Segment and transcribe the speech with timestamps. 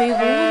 [0.00, 0.47] Ιστορίες αφηγούνται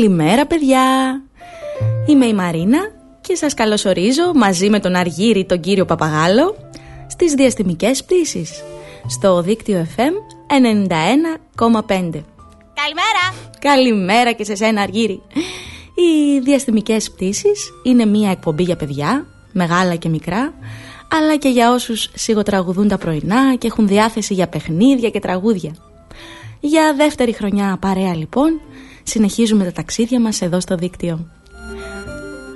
[0.00, 0.82] Καλημέρα παιδιά!
[2.06, 2.78] Είμαι η Μαρίνα
[3.20, 6.56] και σας καλωσορίζω μαζί με τον Αργύρι τον κύριο Παπαγάλο
[7.08, 8.64] στις διαστημικές πτήσεις
[9.08, 12.22] στο δίκτυο FM 91,5 Καλημέρα!
[13.58, 15.22] Καλημέρα και σε σένα Αργύρι!
[15.94, 20.54] Οι διαστημικές πτήσεις είναι μια εκπομπή για παιδιά, μεγάλα και μικρά
[21.12, 25.74] αλλά και για όσους σιγοτραγουδούν τα πρωινά και έχουν διάθεση για παιχνίδια και τραγούδια.
[26.60, 28.60] Για δεύτερη χρονιά παρέα λοιπόν
[29.10, 31.26] συνεχίζουμε τα ταξίδια μας εδώ στο δίκτυο.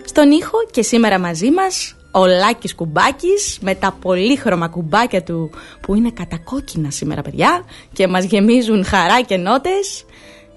[0.05, 5.95] Στον ήχο και σήμερα μαζί μας ο Λάκης Κουμπάκης με τα πολύχρωμα κουμπάκια του που
[5.95, 10.05] είναι κατακόκκινα σήμερα παιδιά και μας γεμίζουν χαρά και νότες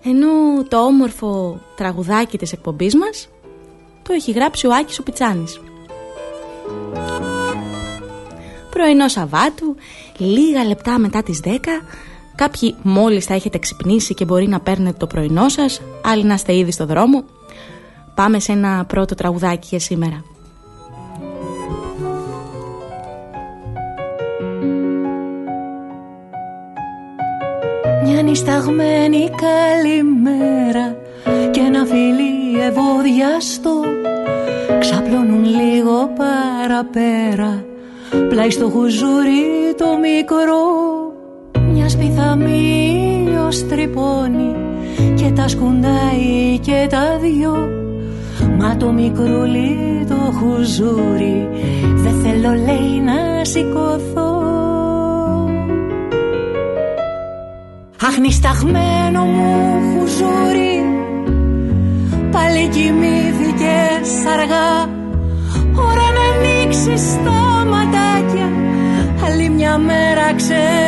[0.03, 0.27] ενώ
[0.67, 3.29] το όμορφο τραγουδάκι της εκπομπής μας
[4.03, 5.61] το έχει γράψει ο Άκης ο Πιτσάνης.
[8.69, 9.75] Πρωινό Σαββάτου,
[10.17, 11.50] λίγα λεπτά μετά τις 10
[12.37, 16.55] Κάποιοι μόλις θα έχετε ξυπνήσει και μπορεί να παίρνετε το πρωινό σας, άλλοι να είστε
[16.55, 17.23] ήδη στο δρόμο.
[18.15, 20.23] Πάμε σε ένα πρώτο τραγουδάκι για σήμερα.
[28.03, 30.95] Μια νησταγμένη καλημέρα
[31.51, 33.81] και ένα φιλί ευωδιαστό
[34.79, 37.65] ξαπλώνουν λίγο παραπέρα
[38.29, 41.06] πλάι στο χουζούρι το μικρό
[41.77, 44.55] μια σπιθαμή ήλιος τρυπώνει
[45.15, 47.69] και τα σκουντάει και τα δυο.
[48.59, 51.49] Μα το μικρούλι το χουζούρι
[51.95, 54.41] δεν θέλω λέει να σηκωθώ.
[58.07, 60.83] Αχνισταγμένο μου χουζούρι
[62.31, 64.95] πάλι κοιμήθηκες αργά.
[65.75, 68.49] Ώρα να ανοίξεις τα ματάκια
[69.25, 70.86] άλλη μια μέρα ξεκινά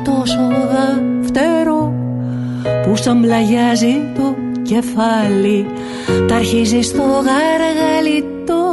[0.00, 0.38] ένα τόσο
[0.72, 1.94] δαφτερό
[2.84, 5.66] που σαν πλαγιάζει το κεφάλι.
[6.28, 8.64] Τα αρχίζει στο γαργαλιτό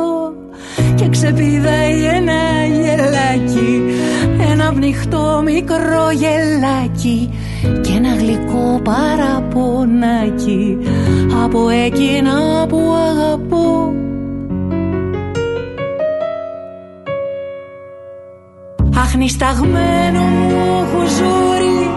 [0.95, 3.83] και ξεπηδάει ένα γελάκι.
[4.51, 7.29] Ένα πνιχτό μικρό γελάκι
[7.81, 10.77] και ένα γλυκό παραπονάκι.
[11.43, 13.36] Από εκείνα που αγαπώ
[19.19, 21.89] Αχνισταγμένο μου χουζούρι.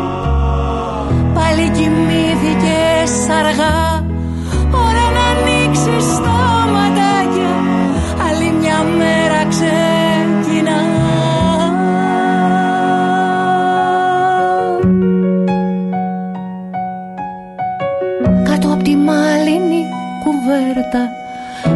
[1.35, 4.05] Πάλι κοιμήθηκες αργά.
[4.73, 6.41] Ώρα να ανοίξεις τα
[6.73, 7.55] ματάκια
[8.29, 10.81] άλλη μια μέρα ξεκινά.
[18.45, 19.85] Κάτω απ' τη μάλινη
[20.25, 21.09] κουβέρτα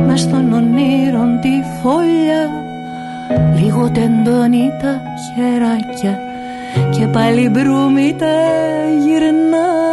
[0.07, 1.53] μες στον ονείρον τη
[1.83, 2.49] φωλιά.
[3.61, 5.01] Λίγο τεντώνει τα
[5.35, 6.19] χεράκια.
[6.91, 8.35] Και πάλι μπρούμι τα
[8.99, 9.84] γυρνά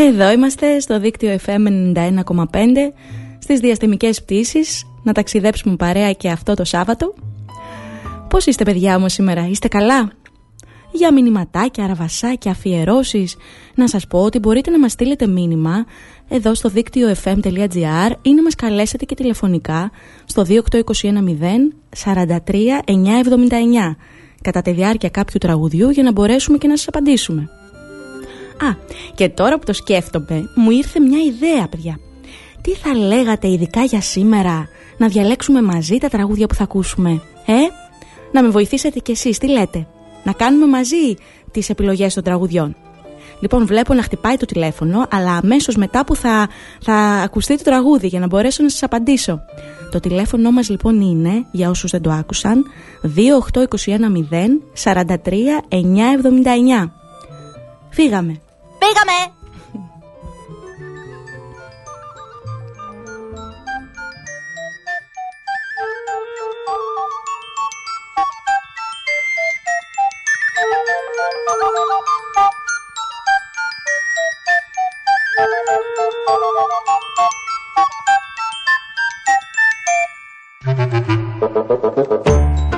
[0.00, 2.14] Εδώ είμαστε στο δίκτυο FM 91,5
[3.38, 7.14] στις διαστημικές πτήσεις να ταξιδέψουμε παρέα και αυτό το Σάββατο.
[8.28, 10.10] Πώς είστε παιδιά μου σήμερα, είστε καλά;
[10.92, 13.36] Για μηνυματάκια, αραβασάκια, αφιερώσεις
[13.74, 15.86] Να σας πω ότι μπορείτε να μας στείλετε μήνυμα
[16.28, 19.90] εδώ στο δίκτυο fm.gr ή να μας καλέσετε και τηλεφωνικά
[20.24, 20.52] στο 28210
[22.04, 22.36] 43
[22.86, 23.96] 979
[24.42, 27.50] κατά τη διάρκεια κάποιου τραγουδιού για να μπορέσουμε και να σας απαντήσουμε.
[28.60, 28.76] Α,
[29.14, 31.98] και τώρα που το σκέφτομαι, μου ήρθε μια ιδέα, παιδιά.
[32.60, 37.10] Τι θα λέγατε ειδικά για σήμερα, να διαλέξουμε μαζί τα τραγούδια που θα ακούσουμε,
[37.46, 37.52] ε;
[38.32, 39.86] Να με βοηθήσετε κι εσείς, τι λέτε,
[40.24, 41.14] να κάνουμε μαζί
[41.50, 42.76] τις επιλογές των τραγουδιών.
[43.40, 46.48] Λοιπόν, βλέπω να χτυπάει το τηλέφωνο, αλλά αμέσως μετά που θα,
[46.80, 49.40] θα ακουστεί το τραγούδι για να μπορέσω να σας απαντήσω.
[49.90, 52.64] Το τηλέφωνο μας λοιπόν είναι, για όσους δεν το άκουσαν,
[57.96, 58.47] 28210
[58.78, 59.32] 背个没
[81.98, 82.77] ？thank you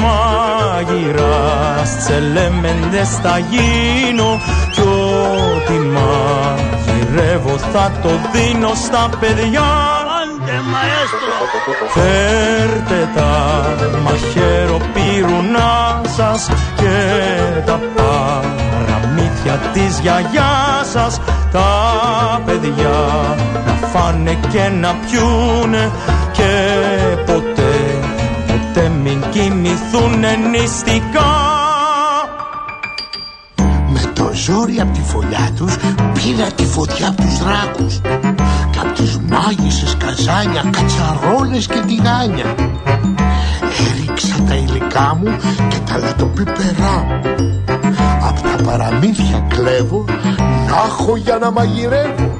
[0.00, 4.40] μάγειρας τσελέμεντες θα γίνω.
[4.72, 9.96] Κι ό,τι μαγειρεύω θα το δίνω στα παιδιά.
[11.88, 13.30] Φέρτε τα
[14.02, 16.96] μαχαίρο πυρουνά σας και
[17.66, 21.20] τα παραμύθια της γιαγιάς σας.
[21.52, 22.98] Τα παιδιά
[23.66, 25.90] να φάνε και να πιούνε
[26.32, 26.97] και ποτέ, ποτέ μην
[29.38, 30.20] κοιμηθούν
[30.50, 31.32] νηστικά.
[33.88, 35.76] Με το ζόρι από τη φωλιά τους
[36.12, 38.00] πήρα τη φωτιά από τους δράκους
[38.70, 42.54] και από τις μάγισσες καζάνια, κατσαρόλες και τηγάνια.
[43.90, 45.36] Έριξα τα υλικά μου
[45.68, 47.20] και τα λατοπίπερά μου.
[48.28, 50.04] Απ' τα παραμύθια κλέβω
[50.68, 52.38] να έχω για να μαγειρεύω.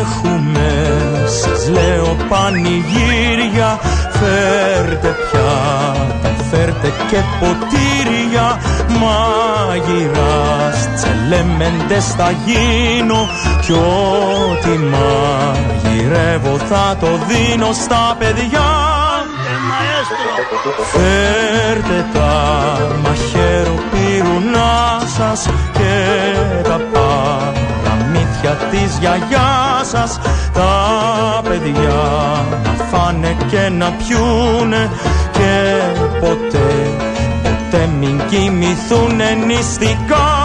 [0.00, 3.78] Έχουμε σας λέω πανηγύρια
[4.10, 8.58] Φέρτε πιάτα, φέρτε και ποτήρια.
[9.00, 13.28] Μάγειρας τσελέμεντες θα γίνω
[13.60, 18.62] Κι ό,τι μαγειρεύω θα το δίνω στα παιδιά.
[20.92, 22.32] Φέρτε τα
[23.02, 26.14] μαχαίρο πυρουνά σας και
[26.62, 26.80] τα
[28.44, 30.20] παραμύθια της γιαγιάς σας.
[30.52, 34.90] Τα παιδιά να φάνε και να πιούνε
[35.32, 35.74] και
[36.20, 36.74] ποτέ,
[37.42, 40.42] ποτέ μην κοιμηθούν νηστικά.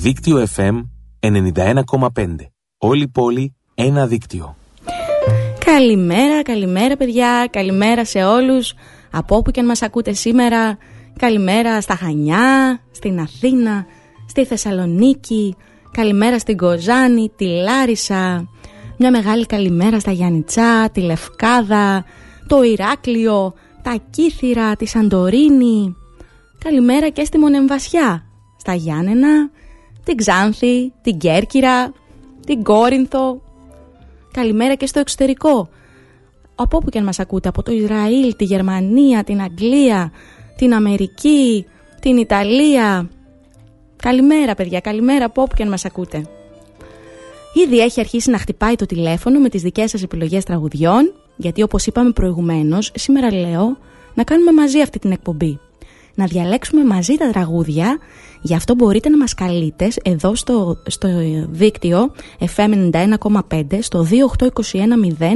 [0.00, 0.93] Δίκτυο FM
[1.24, 2.36] 91,5
[2.78, 4.56] Όλη πόλη, ένα δίκτυο.
[5.64, 8.74] Καλημέρα, καλημέρα παιδιά, καλημέρα σε όλους
[9.10, 10.78] από όπου και αν μας ακούτε σήμερα.
[11.18, 13.86] Καλημέρα στα Χανιά, στην Αθήνα,
[14.28, 15.56] στη Θεσσαλονίκη,
[15.90, 18.48] καλημέρα στην Κοζάνη, τη Λάρισα,
[18.98, 22.04] μια μεγάλη καλημέρα στα Γιάννητσά, τη Λευκάδα,
[22.46, 25.96] το Ηράκλειο, τα Κύθυρα, τη Σαντορίνη.
[26.58, 28.24] Καλημέρα και στη Μονεμβασιά,
[28.56, 29.50] στα Γιάννενα,
[30.04, 31.92] την Ξάνθη, την Κέρκυρα,
[32.46, 33.40] την Κόρινθο.
[34.32, 35.68] Καλημέρα και στο εξωτερικό.
[36.54, 40.12] Από όπου και αν μας ακούτε, από το Ισραήλ, τη Γερμανία, την Αγγλία,
[40.56, 41.66] την Αμερική,
[42.00, 43.08] την Ιταλία.
[43.96, 46.26] Καλημέρα παιδιά, καλημέρα από όπου και αν μας ακούτε.
[47.54, 51.86] Ήδη έχει αρχίσει να χτυπάει το τηλέφωνο με τις δικές σας επιλογές τραγουδιών, γιατί όπως
[51.86, 53.76] είπαμε προηγουμένως, σήμερα λέω
[54.14, 55.60] να κάνουμε μαζί αυτή την εκπομπή.
[56.14, 57.98] Να διαλέξουμε μαζί τα τραγούδια.
[58.40, 61.08] Γι' αυτό μπορείτε να μας καλείτε εδώ στο, στο
[61.48, 62.12] δίκτυο
[62.56, 64.06] FM 91,5 στο
[65.18, 65.32] 28210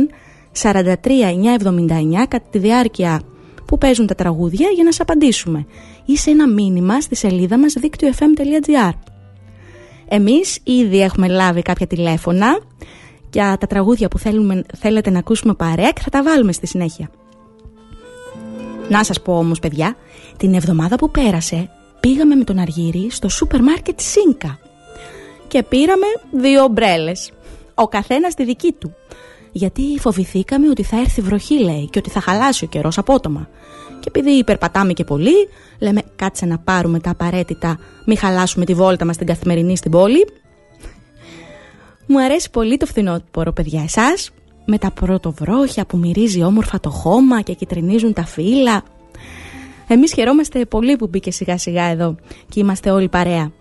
[0.63, 3.21] 43979 κατά τη διάρκεια
[3.65, 5.67] που παίζουν τα τραγούδια για να σας απαντήσουμε
[6.05, 8.93] ή σε ένα μήνυμα στη σελίδα μας δίκτυο fm.gr.
[10.09, 12.59] Εμείς ήδη έχουμε λάβει κάποια τηλέφωνα
[13.33, 17.11] για τα τραγούδια που θέλουμε, θέλετε να ακούσουμε παρέα και θα τα βάλουμε στη συνέχεια.
[18.89, 19.97] Να σας πω όμως παιδιά,
[20.39, 24.59] την εβδομάδα που πέρασε πήγαμε με τον Αργύρι στο σούπερ μάρκετ Σίνκα
[25.49, 27.31] και πήραμε δύο ομπρέλες,
[27.75, 28.95] ο καθένας τη δική του.
[29.53, 33.49] Γιατί φοβηθήκαμε ότι θα έρθει βροχή λέει και ότι θα χαλάσει ο καιρός απότομα.
[34.01, 39.05] Και επειδή υπερπατάμε και πολύ, λέμε κάτσε να πάρουμε τα απαραίτητα, μην χαλάσουμε τη βόλτα
[39.05, 40.27] μας την καθημερινή στην πόλη.
[42.07, 44.31] Μου αρέσει πολύ το φθινόπωρο παιδιά εσάς,
[44.65, 48.83] με τα πρωτοβρόχια που μυρίζει όμορφα το χώμα και κυτρινίζουν τα φύλλα.
[49.89, 52.17] Εμείς χαιρόμαστε πολύ που μπήκε σιγά σιγά εδώ
[52.49, 53.53] και είμαστε όλοι παρέα.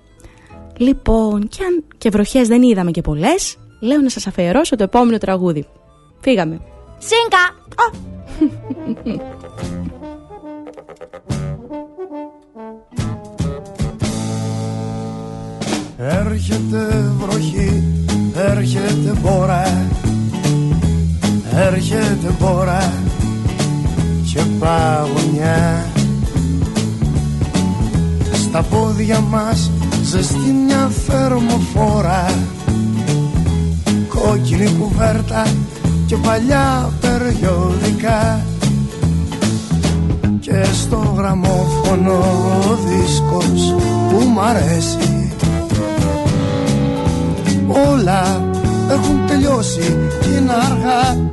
[0.78, 5.18] Λοιπόν, και αν και βροχές δεν είδαμε και πολλές, λέω να σας αφιερώσω το επόμενο
[5.18, 5.66] τραγούδι.
[6.20, 6.62] Φύγαμε.
[6.98, 7.56] Σίνκα!
[16.00, 17.84] Έρχεται βροχή,
[18.36, 19.88] έρχεται μπόρα
[21.56, 22.94] Έρχεται μπόρα
[24.34, 25.86] και παγωνιά
[28.58, 29.72] Στα πόδια μας
[30.04, 32.26] ζεστή μια θερμοφόρα.
[34.08, 35.48] Κόκκινη κουβέρτα
[36.06, 38.46] και παλιά περιοδικά.
[40.40, 42.14] Και στο γραμμόφωνο
[42.70, 43.76] ο δίσκος
[44.10, 45.32] που μ' αρέσει.
[47.90, 48.50] Όλα
[48.92, 51.32] έχουν τελειώσει και είναι αργά.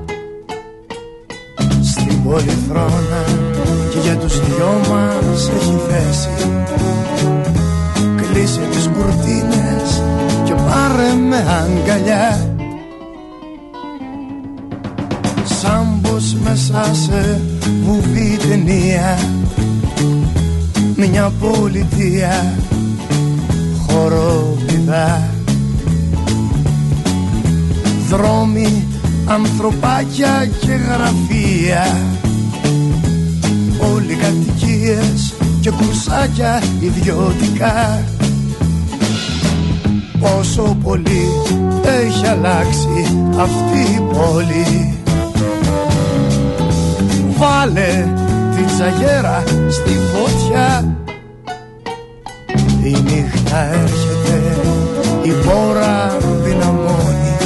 [1.83, 3.44] Στην πολυθρόνα και
[4.15, 6.29] για τους δυο μας έχει θέση
[8.17, 10.03] Κλείσε τις κουρτίνες
[10.45, 12.57] και πάρε με αγκαλιά.
[15.45, 17.41] Σαν πως μέσα σε
[17.85, 19.19] βουβή ταινία
[20.97, 22.55] Μια πολιτεία
[23.87, 25.29] χοροπηδά.
[28.09, 28.87] Δρόμοι,
[29.27, 31.87] ανθρωπάκια και γραφεία
[33.93, 38.05] Όλοι κατοικίες και κουρσάκια ιδιωτικά.
[40.21, 41.29] Πόσο πολύ
[41.83, 44.99] έχει αλλάξει αυτή η πόλη.
[47.37, 48.09] Βάλε
[48.57, 50.97] την τσαγέρα στη φωτιά.
[52.83, 54.43] Η νύχτα έρχεται,
[55.23, 57.37] η πόρα δυναμώνει.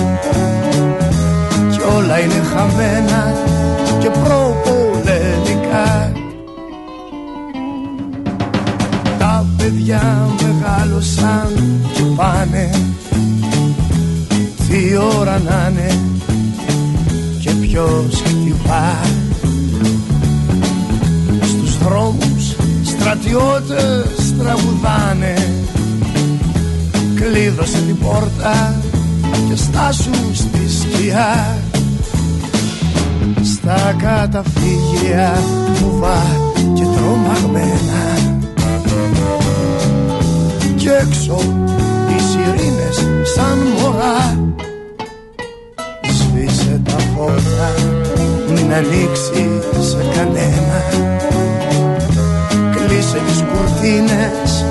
[1.70, 3.47] Κι όλα είναι χαμένα
[9.88, 12.70] παιδιά μεγάλωσαν και πάνε.
[14.68, 16.00] Τι ώρα να είναι
[17.40, 18.96] και ποιος χτυπά
[21.42, 25.34] Στους δρόμους στρατιώτες τραγουδάνε.
[27.14, 28.80] Κλείδωσε την πόρτα
[29.48, 31.58] και στάσου στη σκιά.
[33.42, 35.42] Στα καταφύγια
[35.74, 36.22] βουβά
[36.74, 38.08] και τρομαγμένα
[40.78, 41.38] Κι έξω
[42.08, 42.96] οι σιρήνες
[43.34, 44.38] σαν μωρά.
[46.02, 47.74] Σβήσε τα φώτα
[48.48, 50.82] μην ανοίξει σε κανένα.
[52.74, 54.64] Κλείσε τις κουρτίνες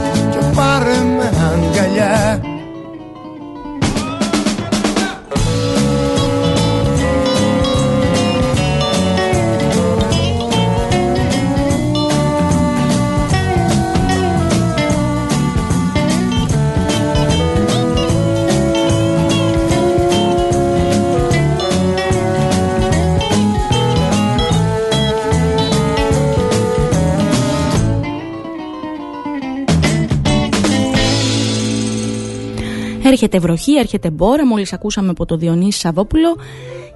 [33.20, 36.36] Έρχεται βροχή, έρχεται μπόρα, μόλις ακούσαμε από το Διονύση Σαββόπουλο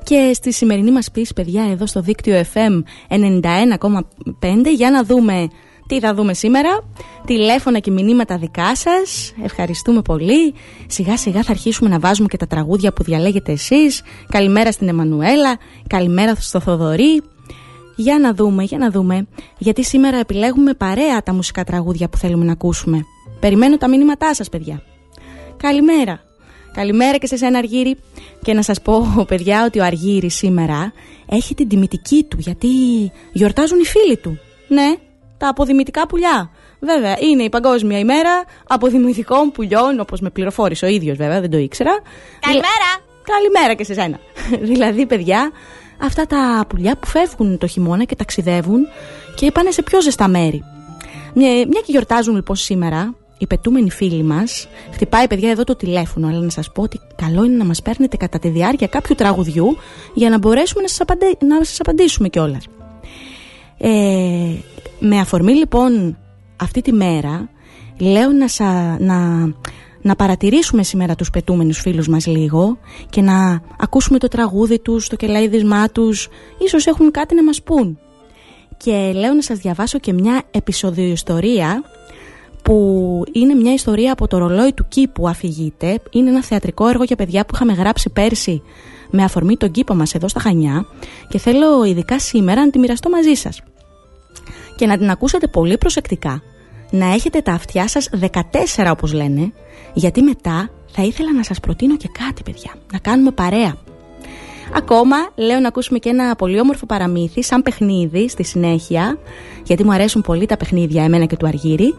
[0.04, 5.48] και στη σημερινή μας πίση παιδιά εδώ στο δίκτυο FM 91,5 για να δούμε
[5.88, 6.70] τι θα δούμε σήμερα.
[7.26, 9.34] Τηλέφωνα και μηνύματα δικά σας.
[9.44, 10.54] Ευχαριστούμε πολύ.
[10.88, 14.02] Σιγά σιγά θα αρχίσουμε να βάζουμε και τα τραγούδια που διαλέγετε εσείς.
[14.30, 15.58] Καλημέρα στην Εμμανουέλα.
[15.88, 17.22] Καλημέρα στο Θοδωρή.
[17.96, 19.28] Για να δούμε, για να δούμε.
[19.58, 23.06] Γιατί σήμερα επιλέγουμε παρέα τα μουσικά τραγούδια που θέλουμε να ακούσουμε.
[23.40, 24.84] Περιμένω τα μηνύματά σας παιδιά.
[25.62, 26.20] Καλημέρα.
[26.74, 27.98] Καλημέρα και σε σένα Αργύρι.
[28.44, 30.94] Και να σας πω παιδιά ότι ο Αργύρης σήμερα
[31.30, 32.68] έχει την τιμητική του γιατί
[33.32, 34.40] γιορτάζουν οι φίλοι του.
[34.68, 34.94] Ναι,
[35.38, 36.52] τα αποδημητικά πουλιά.
[36.80, 41.58] Βέβαια, είναι η Παγκόσμια ημέρα αποδημητικών πουλιών, όπως με πληροφόρησε ο ίδιος βέβαια, δεν το
[41.58, 42.00] ήξερα.
[42.40, 42.90] Καλημέρα.
[43.24, 44.20] Καλημέρα και σε σένα.
[44.72, 45.52] δηλαδή, παιδιά,
[46.02, 48.88] αυτά τα πουλιά που φεύγουν το χειμώνα και ταξιδεύουν
[49.36, 50.64] και πάνε σε πιο ζεστά μέρη.
[51.34, 56.28] Μια, μια και γιορτάζουν λοιπόν σήμερα, οι πετούμενοι φίλοι μας, χτυπάει παιδιά εδώ το τηλέφωνο,
[56.28, 59.78] αλλά να σας πω ότι καλό είναι να μας παίρνετε κατά τη διάρκεια κάποιου τραγουδιού
[60.14, 61.26] για να μπορέσουμε να σας απαντε...
[61.46, 62.68] να σας απαντήσουμε κιόλας.
[63.78, 64.54] Ε,
[65.00, 66.18] με αφορμή λοιπόν
[66.56, 67.50] αυτή τη μέρα,
[67.98, 69.50] λέω να, σα, να,
[70.02, 72.78] να παρατηρήσουμε σήμερα τους πετούμενους φίλους μας λίγο
[73.10, 78.00] και να ακούσουμε το τραγούδι τους, το κελαίδισμά τους, ίσως έχουν κάτι να μας πούν.
[78.78, 81.84] Και λέω να σας διαβάσω και μια επεισοδιοϊστορία
[82.62, 86.00] που είναι μια ιστορία από το ρολόι του κήπου αφηγείται.
[86.10, 88.62] Είναι ένα θεατρικό έργο για παιδιά που είχαμε γράψει πέρσι
[89.10, 90.86] με αφορμή τον κήπο μας εδώ στα Χανιά
[91.28, 93.62] και θέλω ειδικά σήμερα να τη μοιραστώ μαζί σας.
[94.76, 96.42] Και να την ακούσετε πολύ προσεκτικά,
[96.92, 99.54] να έχετε τα αυτιά σας 14 όπως λένε,
[99.94, 103.76] γιατί μετά θα ήθελα να σας προτείνω και κάτι παιδιά, να κάνουμε παρέα.
[104.76, 109.18] Ακόμα λέω να ακούσουμε και ένα πολύ όμορφο παραμύθι σαν παιχνίδι στη συνέχεια
[109.64, 111.96] γιατί μου αρέσουν πολύ τα παιχνίδια εμένα και του Αργύρι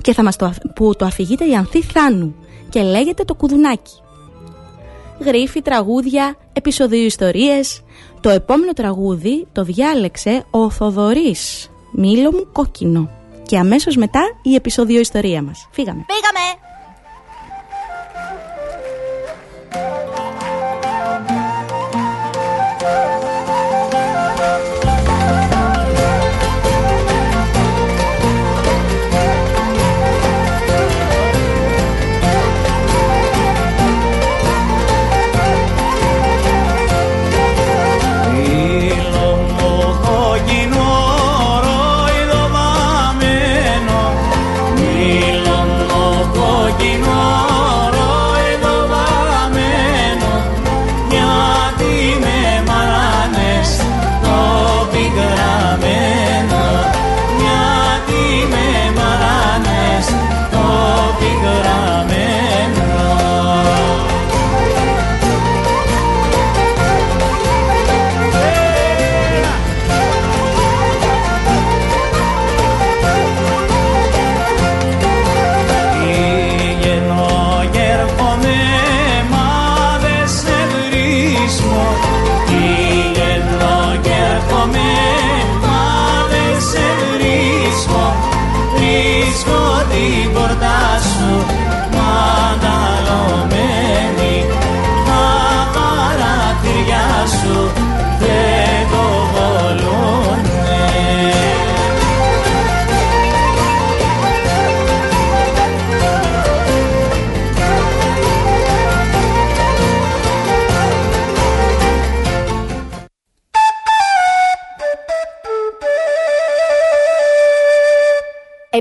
[0.00, 2.34] και θα μας το, που το αφηγείται η Ανθή Θάνου
[2.68, 3.92] και λέγεται το κουδουνάκι.
[5.18, 7.82] Γρίφη, τραγούδια, επεισοδίου ιστορίες.
[8.20, 13.10] Το επόμενο τραγούδι το διάλεξε ο Θοδωρής, μήλο μου κόκκινο.
[13.46, 15.68] Και αμέσως μετά η επεισόδιο ιστορία μας.
[15.70, 16.04] Φύγαμε.
[16.06, 16.64] Πήγαμε.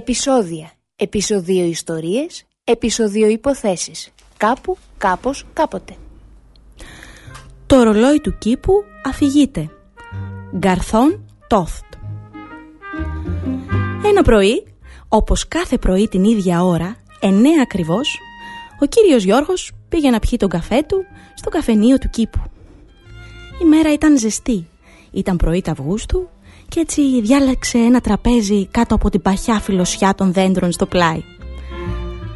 [0.06, 0.72] Επισόδια.
[0.96, 2.46] Επισοδίο ιστορίες.
[2.64, 4.10] Επισοδίο υποθέσεις.
[4.38, 5.96] Κάπου, κάπως, κάποτε.
[7.66, 9.70] Το ρολόι του κήπου αφηγείται.
[10.58, 11.84] Γκαρθόν Τόθτ.
[14.06, 14.68] Ένα πρωί,
[15.08, 18.20] όπως κάθε πρωί την ίδια ώρα, εννέα ακριβώς,
[18.80, 22.42] ο κύριος Γιώργος πήγε να πιει τον καφέ του στο καφενείο του κήπου.
[23.62, 24.68] Η μέρα ήταν ζεστή.
[25.12, 26.30] Ήταν πρωί του Αυγούστου
[26.70, 31.24] και έτσι διάλεξε ένα τραπέζι κάτω από την παχιά φιλοσιά των δέντρων στο πλάι.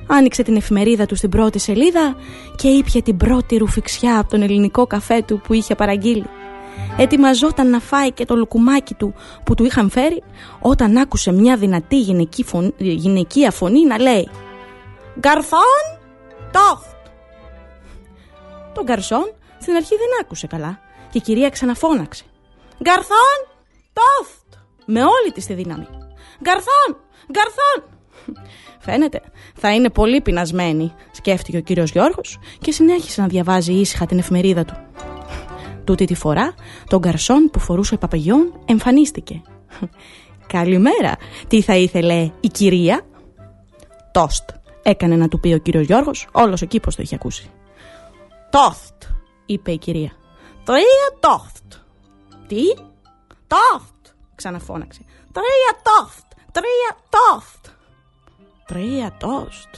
[0.08, 2.16] Άνοιξε την εφημερίδα του στην πρώτη σελίδα
[2.56, 6.26] και ήπια την πρώτη ρουφιξιά από τον ελληνικό καφέ του που είχε παραγγείλει.
[6.98, 9.14] Ετοιμαζόταν να φάει και το λουκουμάκι του
[9.44, 10.24] που του είχαν φέρει
[10.60, 14.30] όταν άκουσε μια δυνατή γυναική φωνή, γυναικεία φωνή να λέει
[15.20, 15.60] «Γκαρθόν,
[16.52, 16.96] τόφτ».
[18.74, 22.24] Τον γκαρσόν στην αρχή δεν άκουσε καλά και η κυρία ξαναφώναξε
[22.84, 23.57] «Γκαρθόν,
[24.00, 24.54] τόφτ»
[24.86, 25.88] με όλη της τη δύναμη.
[26.42, 26.90] «Γκαρθόν,
[27.32, 28.00] γκαρθόν».
[28.80, 29.22] Φαίνεται,
[29.56, 34.66] θα είναι πολύ πεινασμένη, σκέφτηκε ο κύριος Γιώργος και συνέχισε να διαβάζει ήσυχα την εφημερίδα
[34.66, 34.78] του.
[35.84, 36.54] Τούτη τη φορά,
[36.88, 39.42] τον γκαρσόν που φορούσε παπαγιόν εμφανίστηκε.
[40.48, 41.16] «Καλημέρα,
[41.48, 43.02] τι θα ήθελε η κυρία»
[44.12, 44.50] «Τόστ»,
[44.84, 47.50] έκανε να του πει ο κύριος Γιώργος, όλος ο κήπος το είχε ακούσει.
[48.50, 49.04] «Τόστ»,
[49.46, 50.12] είπε η κυρία.
[50.64, 51.84] «Τρία τόστ».
[52.48, 52.62] «Τι»
[53.48, 55.02] «Τόστ», ξαναφώναξε.
[55.32, 57.76] «Τρία τόστ, τρία τόστ».
[58.66, 59.70] Τρία τόστ.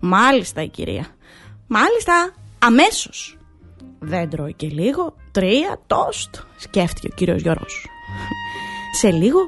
[0.00, 1.06] Μάλιστα η κυρία.
[1.66, 3.38] Μάλιστα, αμέσως.
[3.98, 5.14] Δεν τρώει και λίγο.
[5.30, 7.86] Τρία τόστ, σκέφτηκε ο κύριος Γιώργος.
[8.92, 9.38] Σε λίγο,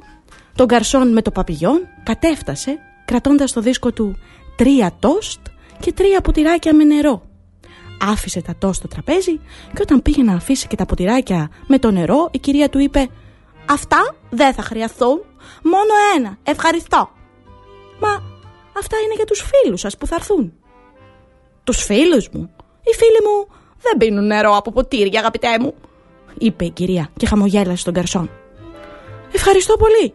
[0.55, 4.17] τον καρσόν με το παπηγιόν κατέφτασε κρατώντας το δίσκο του
[4.57, 5.41] τρία τόστ
[5.81, 7.23] και τρία ποτηράκια με νερό.
[8.01, 9.41] Άφησε τα τόστ στο τραπέζι
[9.75, 13.09] και όταν πήγε να αφήσει και τα ποτηράκια με το νερό η κυρία του είπε
[13.67, 15.25] «Αυτά δεν θα χρειαστούν,
[15.63, 17.11] μόνο ένα, ευχαριστώ».
[17.99, 18.23] «Μα
[18.79, 20.53] αυτά είναι για τους φίλους σας που θα έρθουν».
[21.65, 22.51] «Τους φίλους μου,
[22.83, 23.47] οι φίλοι μου
[23.81, 25.75] δεν πίνουν νερό από ποτήρια αγαπητέ μου»,
[26.39, 28.31] είπε η κυρία και χαμογέλασε στον καρσόν.
[29.33, 30.15] «Ευχαριστώ πολύ».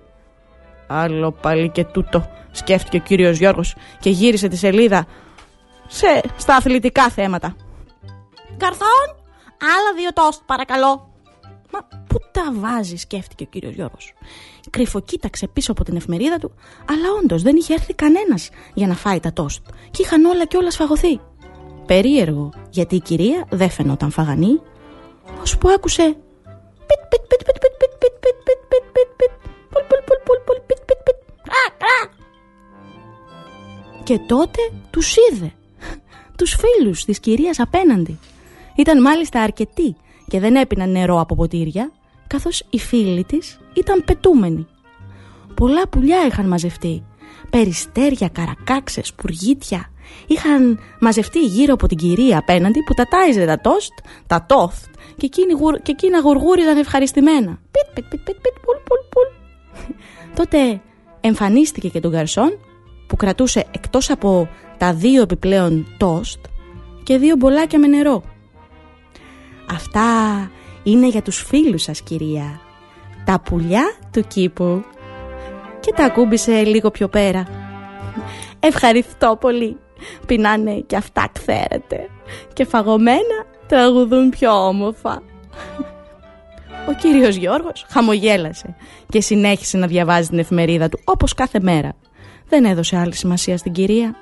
[0.88, 5.06] «Άλλο πάλι και τούτο», σκέφτηκε ο κύριος Γιώργος και γύρισε τη σελίδα
[5.88, 7.56] σε, στα αθλητικά θέματα.
[8.58, 9.08] «Καρθόν,
[9.62, 11.10] άλλα δύο τόστ παρακαλώ».
[11.72, 11.97] «Μα πού
[12.38, 14.14] τα βάζει», σκέφτηκε ο κύριος Γιώργος.
[14.70, 16.52] Κρυφοκοίταξε πίσω από την εφημερίδα του,
[16.92, 20.58] αλλά όντω δεν είχε έρθει κανένας για να φάει τα τόστ και είχαν όλα και
[20.58, 21.20] όλα σφαγωθεί.
[21.86, 24.62] Περίεργο, γιατί η κυρία δεν φαινόταν φαγανή,
[25.42, 26.06] ώσπου άκουσε
[26.88, 29.32] πιτ πιτ πιτ πιτ πιτ πιτ πιτ πιτ πιτ πιτ πιτ πιτ
[29.72, 31.16] πουλ πουλ πουλ πουλ πουλ πιτ πιτ πιτ
[34.04, 35.52] και τότε τους είδε
[36.38, 38.20] τους φίλους της κυρίας απέναντι
[38.76, 39.96] ήταν μάλιστα αρκετοί
[40.28, 41.92] και δεν έπιναν νερό από ποτήρια
[42.28, 44.68] καθώς οι φίλοι της ήταν πετούμενοι
[45.58, 47.04] πολλά πουλιά είχαν μαζευτεί
[47.50, 49.92] περιστέρια, καρακάξες, πουργίτια
[50.28, 53.94] είχαν μαζευτεί γύρω από την κυρία απέναντι που τα τάιζε τα τόστ,
[54.28, 54.86] τα τόφτ
[55.18, 57.60] και, εκείνη, και εκείνα γουργούριζαν ευχαριστημένα.
[57.72, 59.28] Πιτ, πιτ, πιτ, πιτ, πιτ, πουλ, πουλ, πουλ.
[60.36, 60.82] Τότε
[61.22, 62.58] εμφανίστηκε και τον Γκαρσόν
[63.08, 66.40] που κρατούσε εκτός από τα δύο επιπλέον τόστ
[67.04, 68.24] και δύο μπολάκια με νερό.
[69.72, 70.02] Αυτά
[70.92, 72.60] είναι για τους φίλους σας κυρία.
[73.26, 74.84] Τα πουλιά του κήπου.
[75.80, 77.48] Και τα ακούμπησε λίγο πιο πέρα.
[78.60, 79.78] Ευχαριστώ πολύ.
[80.26, 82.10] Πεινάνε και αυτά ξέρετε.
[82.54, 85.22] Και φαγωμένα τραγουδούν πιο όμορφα.
[86.90, 88.76] Ο κύριος Γιώργος χαμογέλασε
[89.10, 91.94] και συνέχισε να διαβάζει την εφημερίδα του όπως κάθε μέρα.
[92.48, 94.16] Δεν έδωσε άλλη σημασία στην κυρία.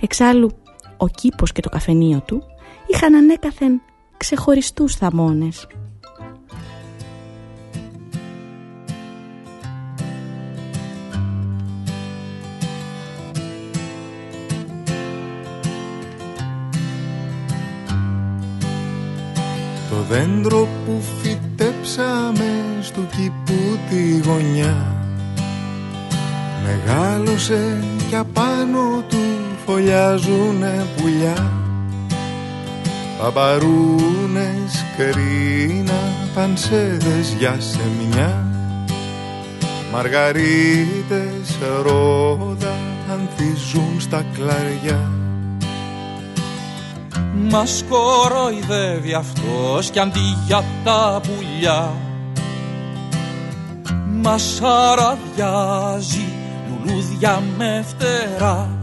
[0.00, 0.50] Εξάλλου,
[0.96, 2.42] ο κήπος και το καφενείο του
[2.86, 3.82] είχαν ανέκαθεν
[4.16, 5.66] ξεχωριστούς θαμώνες.
[19.92, 22.50] Το δέντρο που φυτέψαμε
[22.80, 24.96] στο κήπου τη γωνιά.
[26.64, 29.18] Μεγάλωσε κι απάνω του
[29.66, 31.52] φωλιάζουνε πουλιά.
[33.18, 36.00] Παπαρούνες, κρίνα,
[36.34, 38.46] πανσέδες για σεμιά
[39.92, 42.76] Μαργαρίτες, ρόδα,
[43.10, 45.21] ανθίζουν στα κλαριά
[47.50, 51.92] Μας κοροϊδεύει αυτός κι αντί για τα πουλιά.
[54.22, 56.28] Μας αραδιάζει
[56.68, 58.76] λουλούδια με φτερά.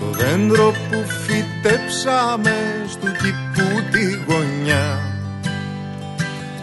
[0.00, 5.08] Το δέντρο που φυτέψαμε στο κήπου τη γωνιά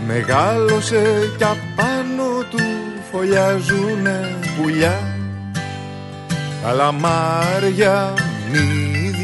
[0.08, 2.64] Μεγάλωσε κι απάνω του
[3.12, 5.00] φωλιάζουνε πουλιά.
[6.64, 8.14] Καλαμάρια,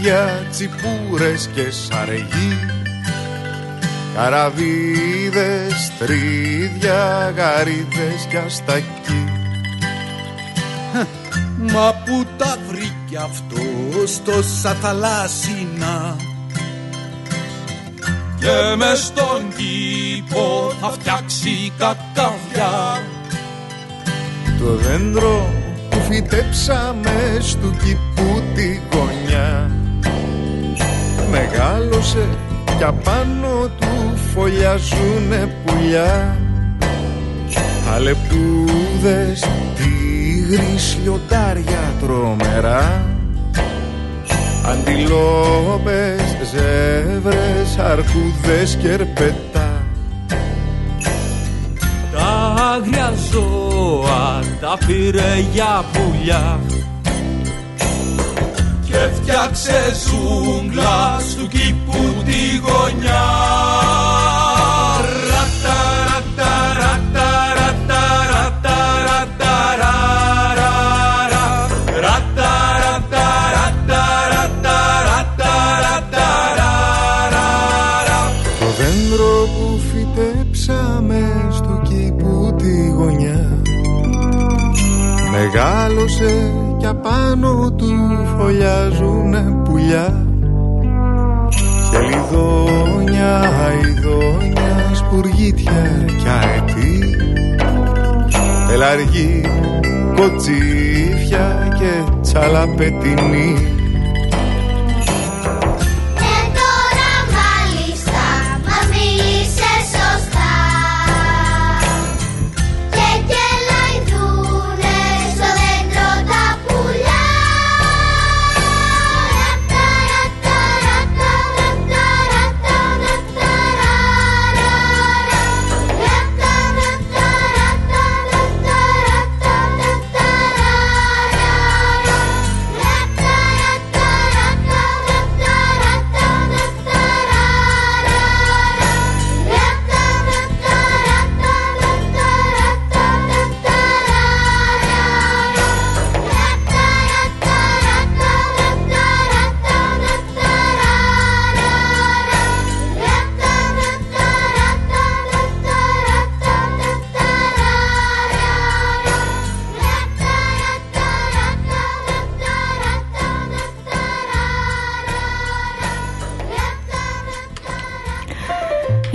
[0.01, 2.57] μύδια, τσιπούρες και σαργοί
[4.15, 9.25] Καραβίδες, τρίδια, γαρίδες και αστακοί
[11.57, 14.31] Μα που τα βρήκε αυτός στο
[14.81, 16.15] θαλάσσινα.
[18.39, 23.01] Και με στον κήπο θα φτιάξει κακαβιά
[24.59, 25.53] Το δέντρο
[25.89, 29.80] που φυτέψαμε στο κήπου τη γωνιά
[31.31, 32.27] Μεγάλωσε
[32.77, 36.37] κι απάνω του φωλιάζουνε πουλιά.
[37.93, 43.05] Αλεπούδες, τίγρης, λιοντάρια τρομερά.
[44.65, 49.85] Αντιλόπες, ζεύρες, αρκούδες και ερπετά.
[52.11, 56.59] Τα άγρια ζώα τα πήρε για πουλιά
[58.91, 63.29] και φτιάξε ζούγκλα του κήπου τη γωνιά
[78.59, 83.61] Το δέντρο που φυτέψαμε στο κήπου τη γωνιά
[85.31, 86.53] Μεγάλωσε
[86.91, 87.87] κι απάνω του
[88.37, 90.25] φωλιάζουνε πουλιά.
[91.91, 97.15] Και λιδόνια, αηδόνια, σπουργίτια κι αετή.
[98.77, 99.41] Λαργή,
[100.15, 103.55] κοτσίφια και τσαλαπετινή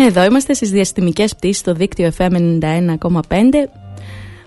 [0.07, 3.21] Εδώ είμαστε στις διαστημικές πτήσεις στο δίκτυο FM 91,5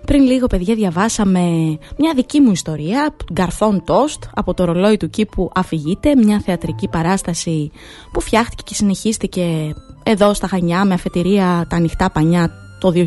[0.06, 1.40] πριν λίγο παιδιά διαβάσαμε
[1.98, 7.72] μια δική μου ιστορία Γκαρθόν Τόστ από το ρολόι του κήπου Αφηγείται Μια θεατρική παράσταση
[8.12, 13.02] που φτιάχτηκε και συνεχίστηκε εδώ στα Χανιά με αφετηρία τα ανοιχτά πανιά το 2021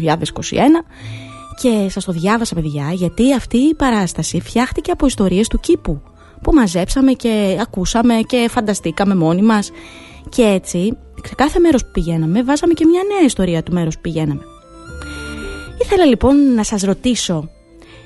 [1.61, 6.03] και σας το διάβασα παιδιά γιατί αυτή η παράσταση φτιάχτηκε από ιστορίες του κήπου
[6.43, 9.71] που μαζέψαμε και ακούσαμε και φανταστήκαμε μόνοι μας
[10.28, 14.00] και έτσι σε κάθε μέρος που πηγαίναμε βάζαμε και μια νέα ιστορία του μέρους που
[14.00, 14.42] πηγαίναμε.
[15.82, 17.48] Ήθελα λοιπόν να σας ρωτήσω,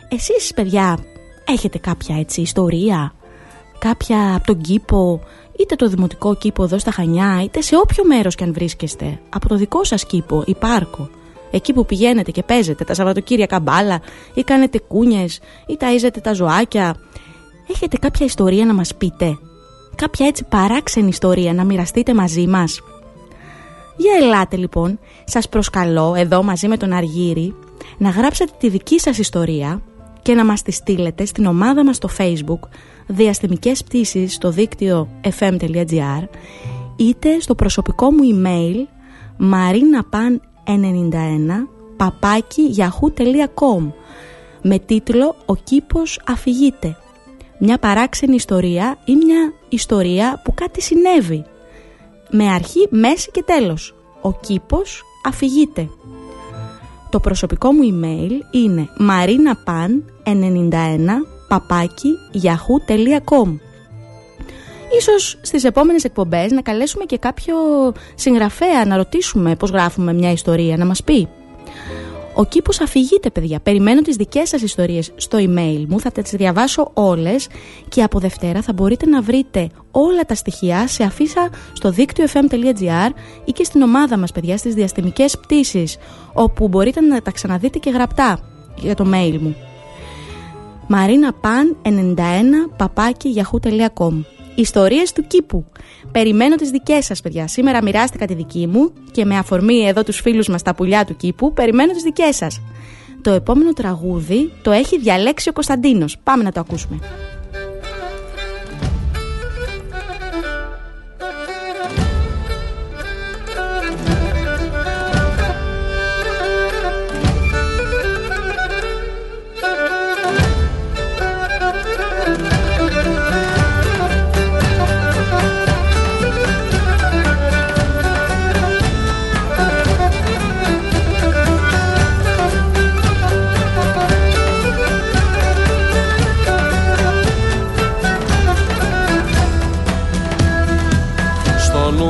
[0.08, 0.98] εσείς παιδιά
[1.46, 3.14] έχετε κάποια έτσι ιστορία,
[3.78, 5.20] κάποια από τον κήπο,
[5.58, 9.48] είτε το δημοτικό κήπο εδώ στα Χανιά, είτε σε όποιο μέρος και αν βρίσκεστε, από
[9.48, 11.10] το δικό σας κήπο ή πάρκο,
[11.50, 14.00] εκεί που πηγαίνετε και παίζετε τα Σαββατοκύριακα μπάλα
[14.34, 16.96] ή κάνετε κούνιες ή ταΐζετε τα ζωάκια,
[17.70, 19.38] έχετε κάποια ιστορία να μας πείτε,
[19.96, 22.80] κάποια έτσι παράξενη ιστορία να μοιραστείτε μαζί μας.
[23.96, 27.54] Για ελάτε λοιπόν, σας προσκαλώ εδώ μαζί με τον Αργύρι
[27.98, 29.82] να γράψετε τη δική σας ιστορία
[30.22, 32.68] και να μας τη στείλετε στην ομάδα μας στο facebook
[33.06, 36.24] διαστημικές πτήσεις στο δίκτυο fm.gr
[36.96, 38.76] είτε στο προσωπικό μου email
[39.52, 41.14] marinapan91
[41.96, 43.92] παπάκι yahoo.com
[44.62, 46.96] με τίτλο «Ο κήπος αφηγείται».
[47.58, 51.44] Μια παράξενη ιστορία ή μια ιστορία που κάτι συνέβη
[52.30, 53.94] με αρχή, μέση και τέλος.
[54.20, 55.88] Ο κήπος αφηγείται.
[57.10, 61.08] Το προσωπικό μου email είναι marinapan91
[61.48, 63.58] παπάκι yahoo.com
[64.98, 67.56] Ίσως στις επόμενες εκπομπές να καλέσουμε και κάποιο
[68.14, 71.28] συγγραφέα να ρωτήσουμε πώς γράφουμε μια ιστορία, να μας πει.
[72.38, 73.60] Ο κήπος αφηγείται, παιδιά.
[73.60, 76.00] Περιμένω τις δικές σας ιστορίες στο email μου.
[76.00, 77.48] Θα τις διαβάσω όλες
[77.88, 83.10] και από Δευτέρα θα μπορείτε να βρείτε όλα τα στοιχεία σε αφίσα στο δίκτυο fm.gr
[83.44, 85.96] ή και στην ομάδα μας, παιδιά, στις διαστημικές πτήσεις,
[86.32, 88.38] όπου μπορείτε να τα ξαναδείτε και γραπτά
[88.76, 89.56] για το mail μου.
[90.90, 91.16] marinapan91
[93.34, 95.64] yahoo.com Ιστορίες του κήπου.
[96.12, 97.46] Περιμένω τις δικές σας παιδιά.
[97.46, 101.16] Σήμερα μοιράστηκα τη δική μου και με αφορμή εδώ τους φίλους μας τα πουλιά του
[101.16, 102.60] κήπου περιμένω τις δικές σας.
[103.22, 106.18] Το επόμενο τραγούδι το έχει διαλέξει ο Κωνσταντίνος.
[106.22, 106.98] Πάμε να το ακούσουμε.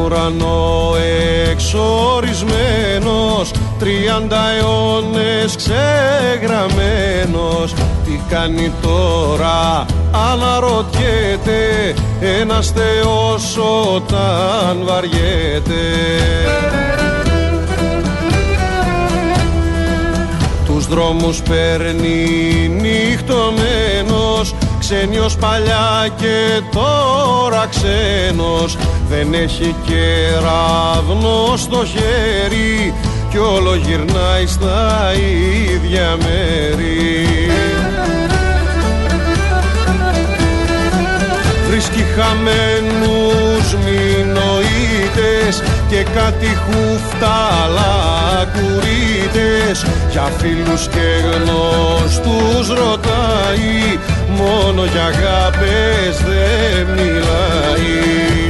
[0.07, 0.95] Ουρανό
[1.51, 7.75] εξορισμένος Τριάντα αιώνες ξεγραμμένος.
[8.05, 9.87] Τι κάνει τώρα
[10.33, 11.95] αναρωτιέται
[12.41, 13.59] Ένας θεός
[13.95, 15.75] όταν βαριέται.
[20.67, 22.29] Τους δρόμους παίρνει
[22.81, 28.77] νυχτωμένος Ξένιος παλιά και τώρα ξένος
[29.09, 32.95] Δεν έχει κεραυνό στο χέρι
[33.31, 35.13] Κι όλο γυρνάει στα
[35.75, 37.51] ίδια μέρη.
[41.69, 47.47] Βρίσκει χαμένους μη νοείτε και κάτι χούφτα
[48.55, 53.99] κουρίτες για φίλους και γνωστούς ρωτάει
[54.37, 58.46] μόνο για αγάπες δεν μιλάει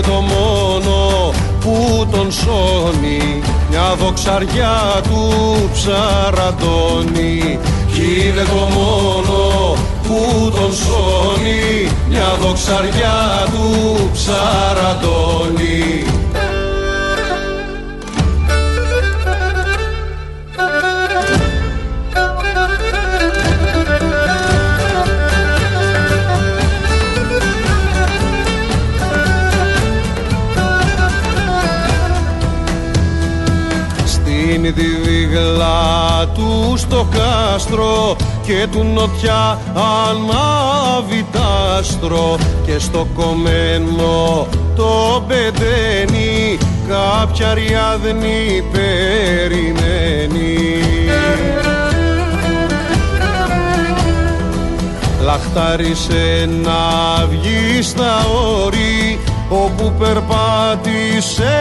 [0.00, 3.42] είναι το μόνο που τον σώνει.
[3.70, 5.30] Μια δοξαριά του
[5.72, 7.58] ψαραντώνει.
[7.92, 11.90] Κι είναι το μόνο που τον σώνει.
[12.08, 13.66] Μια δοξαριά του
[14.12, 16.04] ψαραντώνει
[35.60, 41.36] δίγλα του στο κάστρο και του νοτιά ανάβει τ'
[41.78, 44.46] άστρο και στο κομμένο
[44.76, 49.78] το πεντένι κάποια ριάδνη περιμένει.
[55.22, 58.26] Λαχτάρισε να βγει στα
[58.64, 61.52] όρη όπου περπάτησε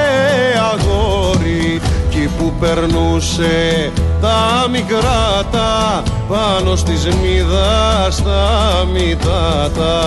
[0.71, 1.81] αγόρι
[2.19, 8.87] εκεί που περνούσε τα μικρά τα πάνω στις μύδας τα.
[8.93, 9.99] Μυτάτα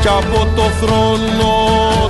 [0.00, 1.54] κι από το θρόνο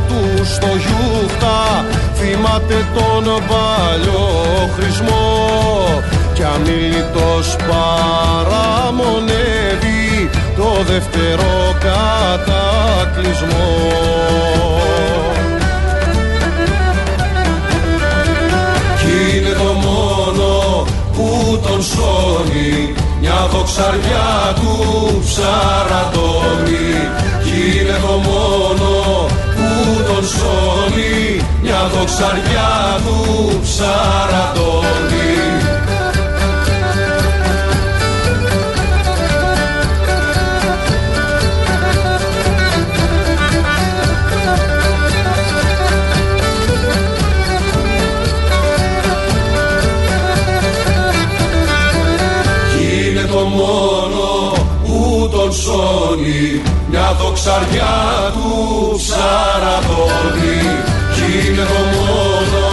[0.09, 1.85] του στο γιούχτα
[2.23, 4.29] θυμάται τον παλιό
[4.77, 5.27] χρησμό.
[6.35, 8.81] Κι αμήλυτος παραμονεύει
[10.57, 13.71] το δεύτερο κατακλυσμό.
[18.99, 20.51] Κι είναι το μόνο
[21.13, 21.27] που
[21.63, 24.75] τον σώνει μια δοξαριά του
[25.25, 26.91] ψαραντώνει
[27.43, 28.41] Κι είναι το μόνο που τον
[30.37, 32.71] σώνει μια δοξαριά
[33.05, 33.18] του
[33.62, 35.41] ψαραντώνει
[57.44, 58.48] μια δοξαριά του
[58.96, 60.61] ψαραδώνει
[61.14, 62.64] Κι είναι το μόνο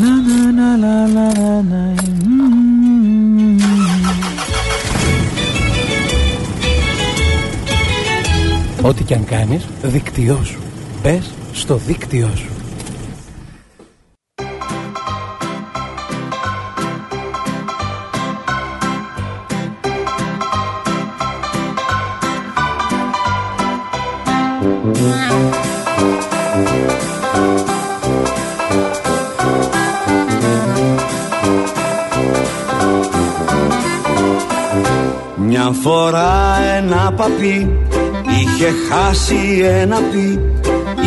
[0.00, 1.33] Να να
[8.86, 10.58] Ό,τι κι αν κάνεις, δίκτυό σου.
[11.02, 12.48] Μπες στο δίκτυό σου.
[35.36, 37.84] Μια φορά ένα παπί
[38.64, 40.40] είχε χάσει ένα πι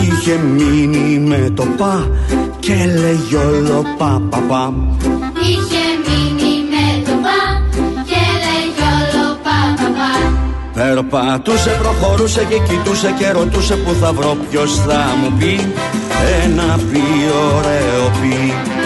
[0.01, 2.07] Είχε μείνει με το πα
[2.59, 4.73] και λέγει όλο πα πα πα.
[5.49, 7.39] Είχε μείνει με το πα
[8.05, 10.11] και λέγει όλο πα πα πα.
[10.73, 15.73] Περπατούσε, προχωρούσε και κοιτούσε και ρωτούσε που θα βρω ποιος θα μου πει
[16.43, 17.03] Ένα πι
[17.57, 18.76] ωραίο πι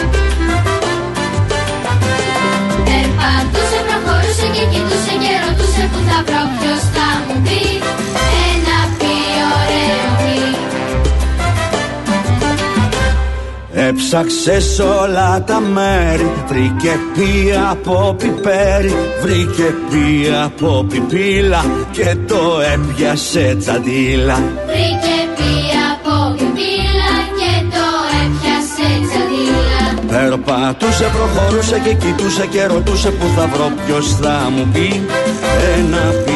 [14.04, 22.60] Έψαξε σ' όλα τα μέρη Βρήκε πι από πιπέρι Βρήκε πι από πιπίλα Και το
[22.74, 24.36] έπιασε τσαντίλα.
[24.66, 25.52] Βρήκε πει
[25.92, 27.88] από πιπίλα και το
[28.22, 29.84] έπιασε τσαντίλα.
[30.08, 35.02] Περπατούσε, προχωρούσε και κοιτούσε και ρωτούσε που θα βρω ποιος θα μου πει.
[35.78, 36.31] Ένα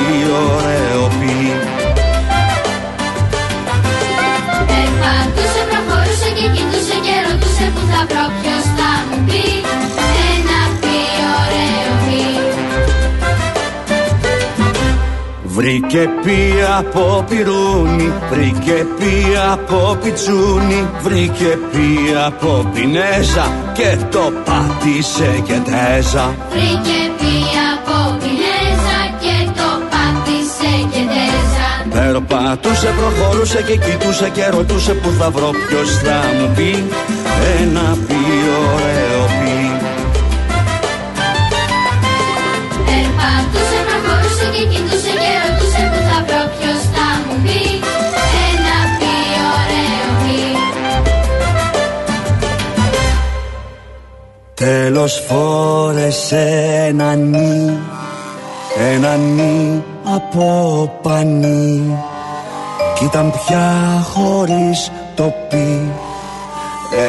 [15.66, 24.34] Βρήκε Βρήκε πια από πυρούνι, βρήκε πια από πιτσούνι, βρήκε πια από πινέζα και το
[24.46, 26.36] πάτησε και τέζα.
[26.50, 31.68] Βρήκε πια από πινέζα και το πάτησε και τέζα.
[31.94, 36.84] Περπατούσε, προχωρούσε και κοιτούσε και ρωτούσε που θα βρω ποιος θα μου πει
[37.60, 38.22] ένα πει
[38.74, 39.15] ωραίο
[54.66, 57.80] Τέλος φόρεσε ένα νι,
[58.94, 61.98] ένα νι από πανί
[62.98, 63.74] κι ήταν πια
[64.14, 65.92] χωρίς τοπί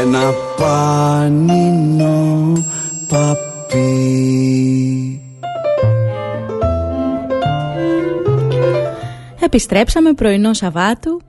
[0.01, 2.53] ένα πανινό
[3.09, 3.81] παπί.
[9.41, 11.21] Επιστρέψαμε πρωινό Σαββάτου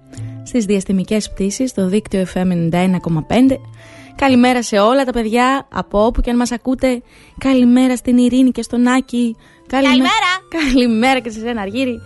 [0.44, 2.88] στις διαστημικές πτήσεις στο δίκτυο FM 91,5
[4.18, 7.02] Καλημέρα σε όλα τα παιδιά από όπου και αν μας ακούτε.
[7.38, 9.36] Καλημέρα στην Ειρήνη και στον Άκη.
[9.68, 10.10] Καλημέρα.
[10.50, 12.00] Καλημέρα και σε σένα Αργύρη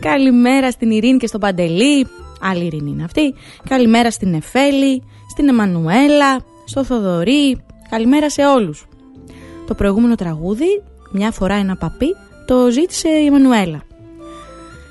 [0.00, 2.06] Καλημέρα στην Ειρήνη και στον Παντελή.
[2.40, 3.34] Άλλη Ειρήνη είναι αυτή.
[3.68, 7.64] Καλημέρα στην Εφέλη Στην Εμμανουέλα Στο Θοδωρή.
[7.90, 8.86] Καλημέρα σε όλους.
[9.66, 12.16] Το προηγούμενο τραγούδι Μια φορά ένα παπί
[12.46, 13.82] Το ζήτησε η Εμμανουέλα.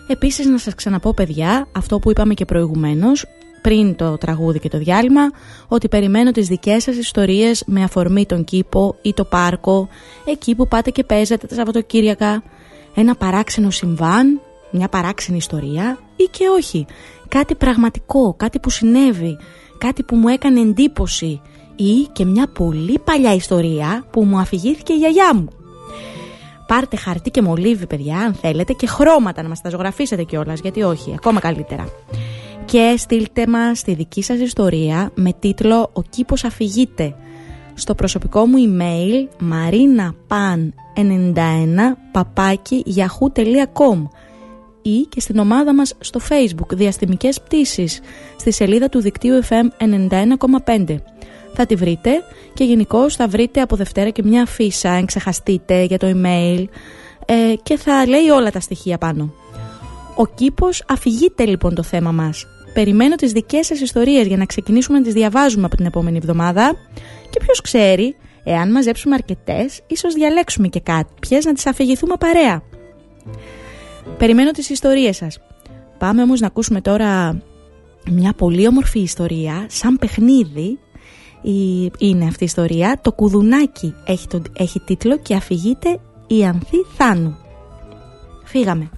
[0.07, 3.25] Επίσης να σας ξαναπώ παιδιά Αυτό που είπαμε και προηγουμένως
[3.61, 5.31] πριν το τραγούδι και το διάλειμμα
[5.67, 9.87] ότι περιμένω τις δικές σας ιστορίες με αφορμή τον κήπο ή το πάρκο
[10.25, 12.43] εκεί που πάτε και παίζετε τα Σαββατοκύριακα.
[12.95, 14.41] Ένα παράξενο συμβάν,
[14.71, 16.85] μια παράξενη ιστορία ή και όχι.
[17.27, 19.37] Κάτι πραγματικό, κάτι που συνέβη
[19.77, 21.41] κάτι που μου έκανε εντύπωση
[21.75, 25.47] ή και μια πολύ παλιά ιστορία που μου αφηγήθηκε η γιαγιά μου.
[26.67, 30.81] Πάρτε χαρτί και μολύβι παιδιά αν θέλετε και χρώματα να μας τα ζωγραφίσετε κιόλας γιατί
[30.83, 31.85] όχι, ακόμα καλύτερα
[32.67, 37.15] και στείλτε μας τη δική σας ιστορία με τίτλο «Ο κήπος αφηγείται»
[37.73, 41.37] στο προσωπικό μου email marinapan91
[42.11, 44.07] παπάκι yahoo.com
[44.81, 47.99] ή και στην ομάδα μας στο facebook Διαστημικές Πτήσεις
[48.37, 49.67] στη σελίδα του δικτύου FM
[50.67, 50.97] 91,5
[51.53, 52.11] θα τη βρείτε
[52.53, 56.65] και γενικώ θα βρείτε από Δευτέρα και μια φύσα αν ξεχαστείτε για το email
[57.25, 59.33] ε, και θα λέει όλα τα στοιχεία πάνω.
[60.15, 62.45] Ο κήπος αφηγείται λοιπόν το θέμα μας
[62.77, 66.75] περιμένω τις δικές σας ιστορίες για να ξεκινήσουμε να τις διαβάζουμε από την επόμενη εβδομάδα
[67.29, 72.63] και ποιος ξέρει, εάν μαζέψουμε αρκετές, ίσως διαλέξουμε και κάποιες να τις αφηγηθούμε παρέα.
[74.17, 75.39] Περιμένω τις ιστορίες σας.
[75.97, 77.41] Πάμε όμως να ακούσουμε τώρα
[78.09, 80.79] μια πολύ όμορφη ιστορία, σαν παιχνίδι,
[81.97, 82.99] είναι αυτή η ιστορία.
[83.01, 87.37] Το κουδουνάκι έχει, το, έχει τίτλο και αφηγείται η Ανθή Θάνου.
[88.43, 88.89] Φύγαμε.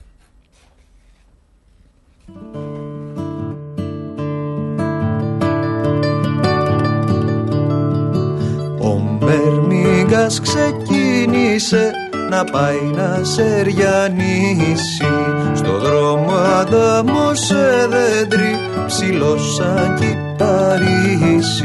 [9.30, 11.92] Μπερμίγκας ξεκίνησε
[12.30, 15.06] να πάει να σεριανίσει.
[15.54, 18.56] Στο δρόμο Αδάμος σε δέντρι
[18.88, 21.64] ψηλός σαν κυπαρίσι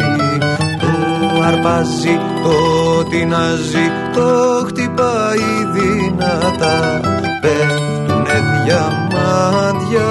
[0.80, 7.00] Το αρπάζει, το τεινάζει, το χτυπάει δυνατά.
[7.40, 10.10] Πέφτουνε διαμάντια,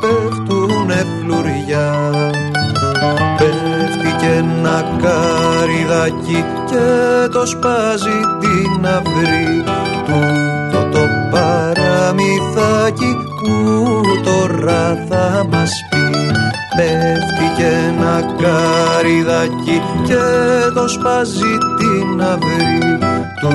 [0.00, 2.10] πέφτουνε φλουριά.
[3.38, 6.44] Πέφτει και ένα καριδάκι
[6.76, 9.62] και το σπάζει την αυρή
[10.06, 10.20] του.
[10.72, 16.04] Το το παραμυθάκι που τώρα θα μας πει.
[16.76, 20.24] Πέφτει και ένα καριδάκι και
[20.74, 22.98] το σπάζει την αυρή
[23.40, 23.52] του.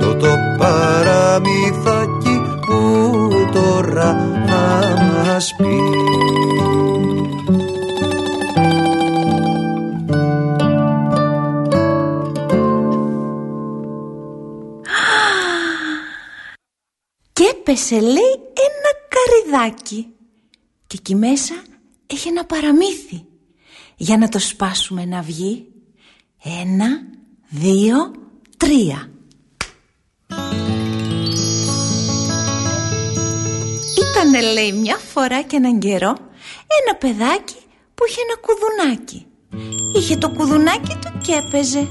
[0.00, 4.16] Το το παραμυθάκι που τώρα
[4.46, 4.94] θα
[5.24, 5.78] μας πει
[17.70, 20.06] έπεσε λέει ένα καριδάκι.
[20.86, 21.54] Και εκεί μέσα
[22.06, 23.24] έχει ένα παραμύθι.
[23.96, 25.66] Για να το σπάσουμε να βγει.
[26.62, 26.88] Ένα,
[27.48, 27.96] δύο,
[28.56, 29.10] τρία.
[33.98, 36.16] Ήτανε λέει μια φορά και έναν καιρό
[36.86, 37.56] ένα παιδάκι
[37.94, 39.26] που είχε ένα κουδουνάκι.
[39.94, 41.88] Είχε το κουδουνάκι του και έπαιζε.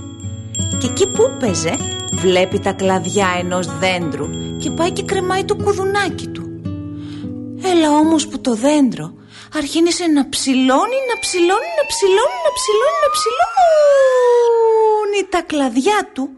[0.79, 6.27] Και εκεί που έπαιζε βλέπει τα κλαδιά ενός δέντρου και πάει και κρεμάει το κουδουνάκι
[6.27, 6.43] του.
[7.63, 9.13] Έλα όμως που το δέντρο
[9.53, 13.49] αρχίνησε να ψηλώνει, να ψηλώνει, να ψηλώνει, να ψηλώνει, να ψηλώνει
[15.29, 16.29] τα κλαδιά του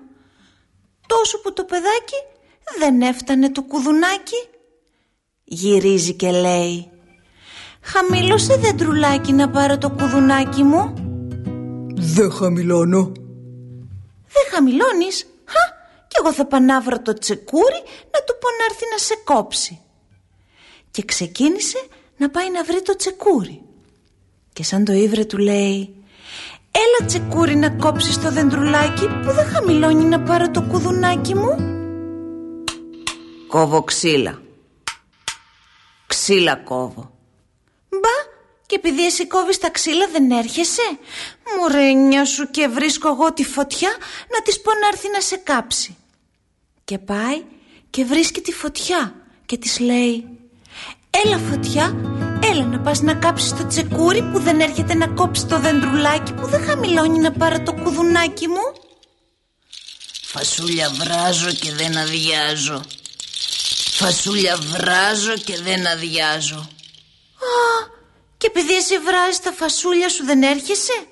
[1.08, 2.20] τόσο που το παιδάκι
[2.80, 4.48] δεν έφτανε το κουδουνάκι.
[5.44, 6.90] Γυρίζει και λέει
[7.82, 10.94] Χαμήλωσε δεντρουλάκι να πάρω το κουδουνάκι μου
[11.96, 13.12] Δεν χαμηλώνω
[14.34, 15.31] Δεν χαμηλώνεις Χα, κι
[16.24, 19.82] εγώ θα πανάβρω το τσεκούρι να του πω να έρθει να σε κόψει.
[20.92, 23.62] Και ξεκίνησε να πάει να βρει το τσεκούρι.
[24.54, 25.96] Και σαν το ύβρε του λέει
[26.72, 31.56] Έλα τσεκούρι να κόψεις το δεντρουλάκι που δεν χαμηλώνει να πάρω το κουδουνάκι μου
[33.48, 34.42] Κόβω ξύλα.
[36.08, 37.12] Ξύλα κόβω.
[37.90, 38.30] Μπα
[38.66, 40.82] και επειδή εσύ κόβεις τα ξύλα δεν έρχεσαι.
[41.58, 43.90] Μωρένια σου και βρίσκω εγώ τη φωτιά
[44.30, 45.98] να της πω να έρθει να σε κάψει
[46.92, 47.44] Και πάει
[47.90, 49.14] και βρίσκει τη φωτιά
[49.46, 50.26] και της λέει
[51.26, 51.96] Έλα φωτιά,
[52.44, 56.48] έλα να πας να κάψεις το τσεκούρι που δεν έρχεται να κόψει το δεντρουλάκι που
[56.48, 58.62] δεν χαμηλώνει να πάρω το κουδουνάκι μου
[60.24, 62.84] Φασούλια βράζω και δεν αδειάζω
[63.92, 66.60] Φασούλια βράζω και δεν αδειάζω
[67.38, 67.88] Α,
[68.38, 71.06] και επειδή εσύ βράζεις τα φασούλια σου δεν έρχεσαι;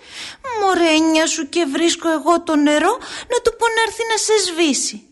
[0.61, 2.97] Μωρένια σου και βρίσκω εγώ το νερό
[3.32, 5.03] να του πω να έρθει να σε σβήσει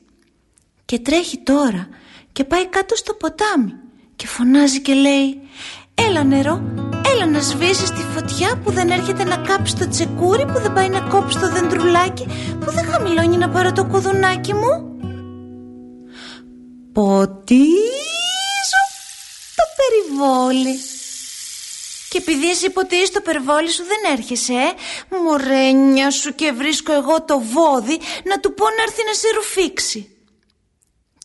[0.88, 1.88] Και τρέχει τώρα
[2.32, 3.74] και πάει κάτω στο ποτάμι
[4.16, 5.42] Και φωνάζει και λέει
[5.96, 6.62] Έλα νερό,
[7.14, 10.90] έλα να σβήσεις τη φωτιά που δεν έρχεται να κάψει το τσεκούρι Που δεν πάει
[10.90, 12.26] να κόψει το δεντρουλάκι
[12.60, 14.98] Που δεν χαμηλώνει να πάρω το κουδουνάκι μου
[16.94, 18.82] Ποτίζω
[19.56, 20.80] το περιβόλι
[22.10, 24.74] και επειδή εσύ ποτίζεις το περιβόλι σου δεν έρχεσαι ε;
[25.24, 30.17] Μωρένια σου και βρίσκω εγώ το βόδι Να του πω να έρθει να σε ρουφήξει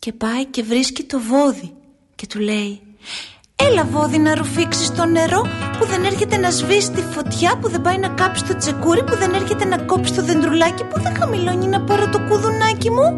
[0.04, 1.74] Και πάει και βρίσκει το βόδι
[2.14, 2.80] Και του λέει
[3.56, 5.42] Έλα βόδι να ρουφήξεις το νερό
[5.78, 9.16] Που δεν έρχεται να σβήσει τη φωτιά Που δεν πάει να κάψει το τσεκούρι Που
[9.16, 13.08] δεν έρχεται να κόψει το δεντρουλάκι Που δεν χαμηλώνει να πάρω το κουδουνάκι μου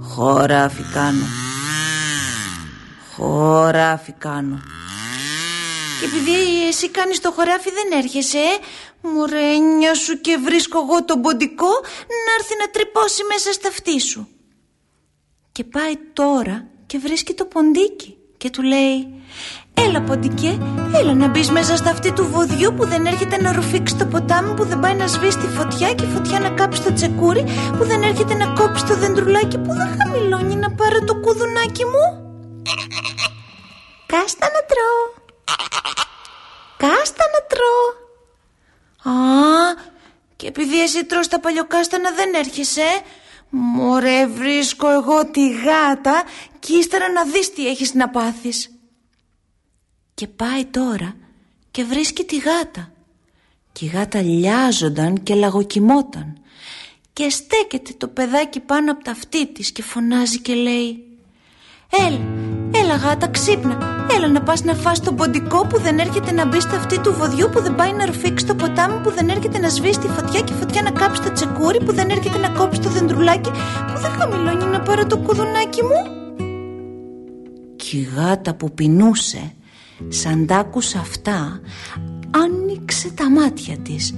[0.00, 1.26] Χωράφι κάνω
[3.16, 4.60] Χωράφι κάνω
[6.00, 8.58] Και επειδή εσύ κάνεις το χωράφι δεν έρχεσαι ε;
[9.08, 11.72] Μωρένια σου και βρίσκω εγώ τον ποντικό
[12.24, 14.28] Να έρθει να τρυπώσει μέσα στα αυτή σου
[15.56, 19.22] Και πάει τώρα και βρίσκει το ποντίκι Και του λέει
[19.74, 20.58] Έλα ποντικέ,
[20.94, 24.54] έλα να μπεις μέσα στα αυτή του βοδιού που δεν έρχεται να ρουφήξει το ποτάμι
[24.54, 27.44] που δεν πάει να σβήσει τη φωτιά και η φωτιά να κάψει το τσεκούρι
[27.78, 32.04] που δεν έρχεται να κόψει το δεντρουλάκι που δεν χαμηλώνει να πάρω το κουδουνάκι μου.
[34.06, 35.02] Κάστα να τρώω.
[36.76, 37.86] Κάστα να τρώω.
[39.16, 39.22] Α,
[40.36, 42.88] και επειδή εσύ τρως τα παλιοκάστανα δεν έρχεσαι,
[43.56, 46.22] Μωρέ βρίσκω εγώ τη γάτα
[46.58, 48.70] και ύστερα να δεις τι έχεις να πάθεις.
[50.14, 51.16] Και πάει τώρα
[51.70, 52.92] και βρίσκει τη γάτα.
[53.72, 56.38] Και η γάτα λιάζονταν και λαγοκοιμόταν.
[57.12, 61.04] Και στέκεται το παιδάκι πάνω από τα αυτή της και φωνάζει και λέει
[61.90, 62.20] «Έλα,
[62.74, 66.60] έλα γάτα ξύπνα, έλα να πας να φας τον ποντικό που δεν έρχεται να μπει
[66.60, 69.68] στα αυτή του βοδιού που δεν πάει να ρουφήξει το ποτάμι που δεν έρχεται να
[69.68, 72.80] σβήσει τη φωτιά και η φωτιά να κάψει το τσεκούρι που δεν έρχεται να κόψει
[72.80, 73.50] το δεντρουλάκι
[73.86, 76.14] που δεν χαμηλώνει να πάρω το κουδουνάκι μου».
[77.76, 79.52] Και η γάτα που πεινούσε
[80.08, 81.60] Σαν τ' άκουσε αυτά
[82.30, 84.14] Άνοιξε τα μάτια της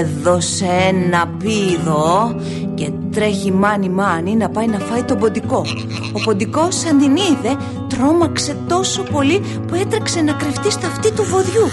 [0.00, 2.34] Έδωσε ένα πίδο
[2.74, 5.64] Και τρέχει μάνι μάνι να πάει να φάει τον ποντικό.
[6.12, 7.56] Ο ποντικός σαν την είδε
[7.88, 11.66] Τρόμαξε τόσο πολύ Που έτρεξε να κρυφτεί στα αυτή του βοδιού.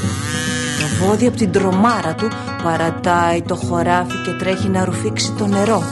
[0.80, 2.28] Το βόδι από την τρομάρα του
[2.64, 5.84] Παρατάει το χωράφι και τρέχει να ρουφήξει το νερό.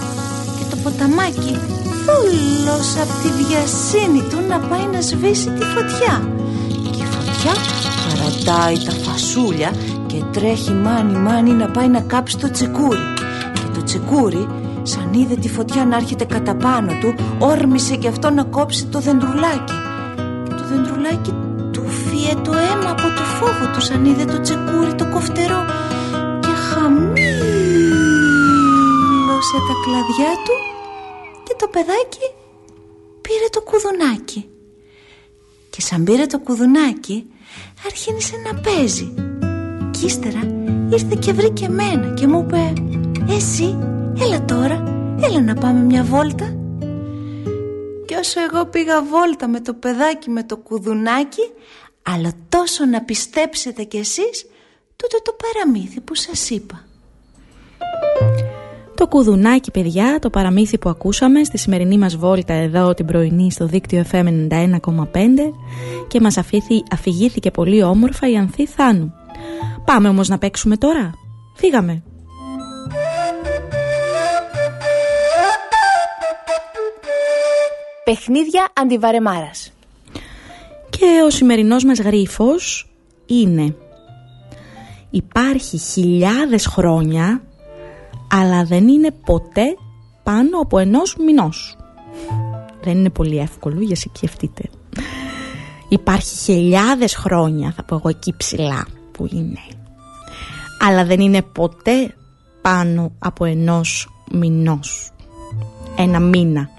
[0.58, 1.58] Και το ποταμάκι
[2.06, 6.30] Φούλος από τη βιασύνη του να πάει να σβήσει τη φωτιά.
[7.12, 7.54] Φωτιά
[8.08, 9.72] παρατάει τα φασούλια
[10.18, 13.14] και τρέχει μάνι μάνι να πάει να κάψει το τσεκούρι
[13.54, 14.48] και το τσεκούρι
[14.82, 19.00] σαν είδε τη φωτιά να έρχεται κατά πάνω του όρμησε και αυτό να κόψει το
[19.00, 19.74] δεντρουλάκι.
[20.44, 21.34] Και το δεντρουλάκι
[21.72, 25.66] του φύε το αίμα από το φόβο του σαν είδε το τσεκούρι το κοφτερό.
[26.40, 27.18] Και χαμήλωσε
[29.68, 30.54] τα κλαδιά του
[31.44, 32.28] και το παιδάκι
[33.22, 34.50] πήρε το κουδουνάκι.
[35.70, 37.26] Και σαν πήρε το κουδουνάκι
[37.86, 39.27] άρχισε να παίζει
[40.00, 40.40] Κι ύστερα
[40.90, 42.74] ήρθε και βρήκε εμένα και μου είπε
[43.30, 43.78] Εσύ
[44.20, 44.84] έλα τώρα
[45.22, 46.56] έλα να πάμε μια βόλτα
[48.06, 51.52] Και όσο εγώ πήγα βόλτα με το παιδάκι με το κουδουνάκι
[52.04, 54.46] Αλλά τόσο να πιστέψετε κι εσείς
[54.96, 56.86] Τούτο το παραμύθι που σας είπα
[58.96, 63.66] το κουδουνάκι παιδιά, το παραμύθι που ακούσαμε στη σημερινή μας βόλτα εδώ την πρωινή στο
[63.66, 64.72] δίκτυο FM 91,5
[66.08, 69.14] και μας αφήθη, αφηγήθηκε πολύ όμορφα η Ανθή Θάνου.
[69.86, 71.12] Πάμε όμως να παίξουμε τώρα.
[71.56, 72.04] Φύγαμε.
[78.04, 79.72] Παιχνίδια αντιβαρεμάρας.
[80.90, 82.90] Και ο σημερινός μας γρίφος
[83.26, 83.76] είναι
[85.10, 87.42] Υπάρχει χιλιάδες χρόνια
[88.32, 89.78] αλλά δεν είναι ποτέ
[90.24, 91.78] πάνω από ενός μηνός.
[92.82, 94.64] Δεν είναι πολύ εύκολο για σκεφτείτε.
[95.90, 98.88] Υπάρχει χιλιάδες χρόνια θα πω εγώ εκεί ψηλά
[99.18, 99.60] που είναι.
[100.80, 102.16] Αλλά δεν είναι ποτέ
[102.62, 105.12] πάνω από ενός μηνός.
[105.98, 106.70] Ένα μήνα.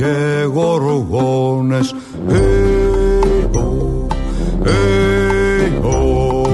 [0.00, 1.94] και γοργόνες
[2.28, 4.06] Εγώ,
[5.66, 6.44] εγώ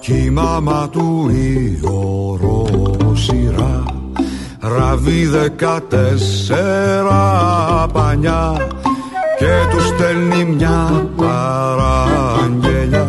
[0.00, 3.84] Κι η μάμα του η ορόσυρα
[4.60, 8.56] Ραβεί δεκατέσσερα πανιά
[9.40, 13.08] Και τους στέλνει μια παραγγελιά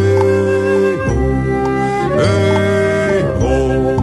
[2.16, 3.94] εγώ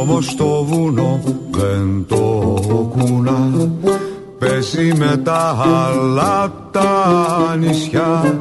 [0.00, 1.20] Όμως το βουνό
[1.50, 2.16] δεν το
[2.90, 3.70] κουνά.
[4.38, 8.38] Πέσει με τα άλλα τα νησιά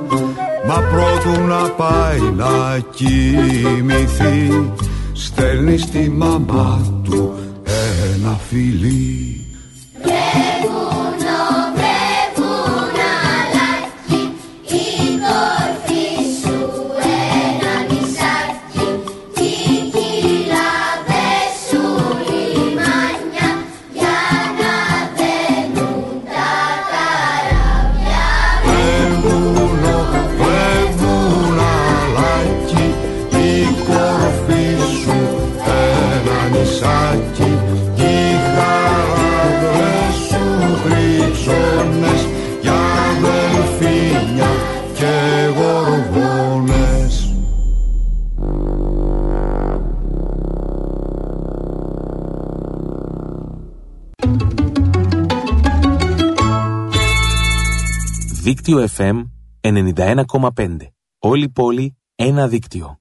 [0.67, 4.71] Μα πρώτου να πάει να κοιμηθεί
[5.39, 7.33] Στέλνει στη μαμά του
[8.15, 9.45] ένα φιλί
[58.70, 59.24] Δίκτυο FM
[59.61, 60.78] 91,5.
[61.20, 62.99] Όλη η πόλη, ένα δίκτυο.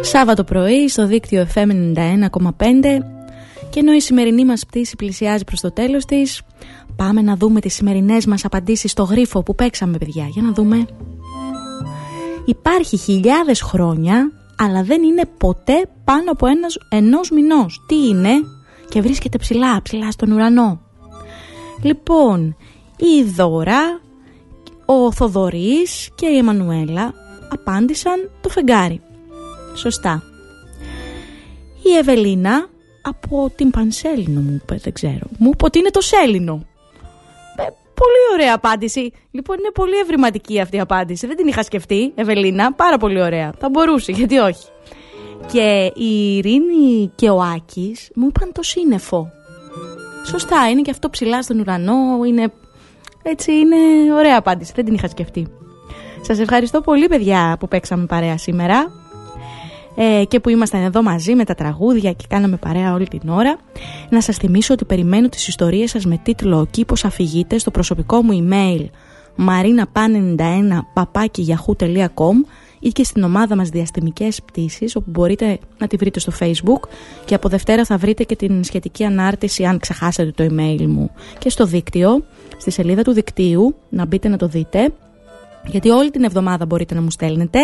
[0.00, 3.02] Σάββατο πρωί στο δίκτυο FM 91,5
[3.70, 6.42] και ενώ η σημερινή μας πτήση πλησιάζει προς το τέλος της
[6.96, 10.26] πάμε να δούμε τις σημερινές μας απαντήσεις στο γρίφο που παίξαμε παιδιά.
[10.26, 10.86] Για να δούμε.
[12.44, 17.84] Υπάρχει χιλιάδες χρόνια αλλά δεν είναι ποτέ πάνω από ένας, ενός μηνός.
[17.88, 18.30] Τι είναι;
[18.88, 20.85] Και βρίσκεται ψηλά, ψηλά στον ουρανό
[21.86, 22.56] Λοιπόν,
[22.96, 24.00] η Δώρα,
[24.84, 27.14] ο Θοδωρής και η Εμμανουέλα
[27.52, 29.00] απάντησαν το φεγγάρι.
[29.74, 30.22] Σωστά.
[31.82, 32.68] Η Ευελίνα
[33.02, 35.26] από την Πανσέλινο μου είπε, δεν ξέρω.
[35.38, 36.66] Μου είπε ότι είναι το Σέλινο.
[37.56, 37.62] Ε,
[37.94, 39.12] Πολύ ωραία απάντηση.
[39.30, 41.26] Λοιπόν, είναι πολύ ευρηματική αυτή η απάντηση.
[41.26, 42.72] Δεν την είχα σκεφτεί, Ευελίνα.
[42.72, 43.52] Πάρα πολύ ωραία.
[43.58, 44.66] Θα μπορούσε, γιατί όχι.
[45.52, 49.30] Και η Ειρήνη και ο Άκης μου είπαν το σύννεφο.
[50.26, 52.24] Σωστά, είναι και αυτό ψηλά στον ουρανό.
[52.26, 52.52] Είναι
[53.22, 53.76] έτσι, είναι
[54.14, 54.72] ωραία απάντηση.
[54.74, 55.46] Δεν την είχα σκεφτεί.
[56.20, 58.86] Σας ευχαριστώ πολύ, παιδιά, που παίξαμε παρέα σήμερα
[59.96, 63.58] ε, και που ήμασταν εδώ μαζί με τα τραγούδια και κάναμε παρέα όλη την ώρα.
[64.08, 68.22] Να σας θυμίσω ότι περιμένω τις ιστορίες σας με τίτλο «Ο κήπος αφηγείται» στο προσωπικό
[68.22, 68.84] μου email
[69.46, 70.80] marinapan91
[72.78, 76.88] ή και στην ομάδα μας Διαστημικές Πτήσεις όπου μπορείτε να τη βρείτε στο facebook.
[77.24, 81.50] Και από Δευτέρα θα βρείτε και την σχετική ανάρτηση αν ξεχάσετε το email μου και
[81.50, 82.24] στο δίκτυο,
[82.56, 84.92] στη σελίδα του δικτύου να μπείτε να το δείτε
[85.66, 87.58] γιατί όλη την εβδομάδα μπορείτε να μου στέλνετε,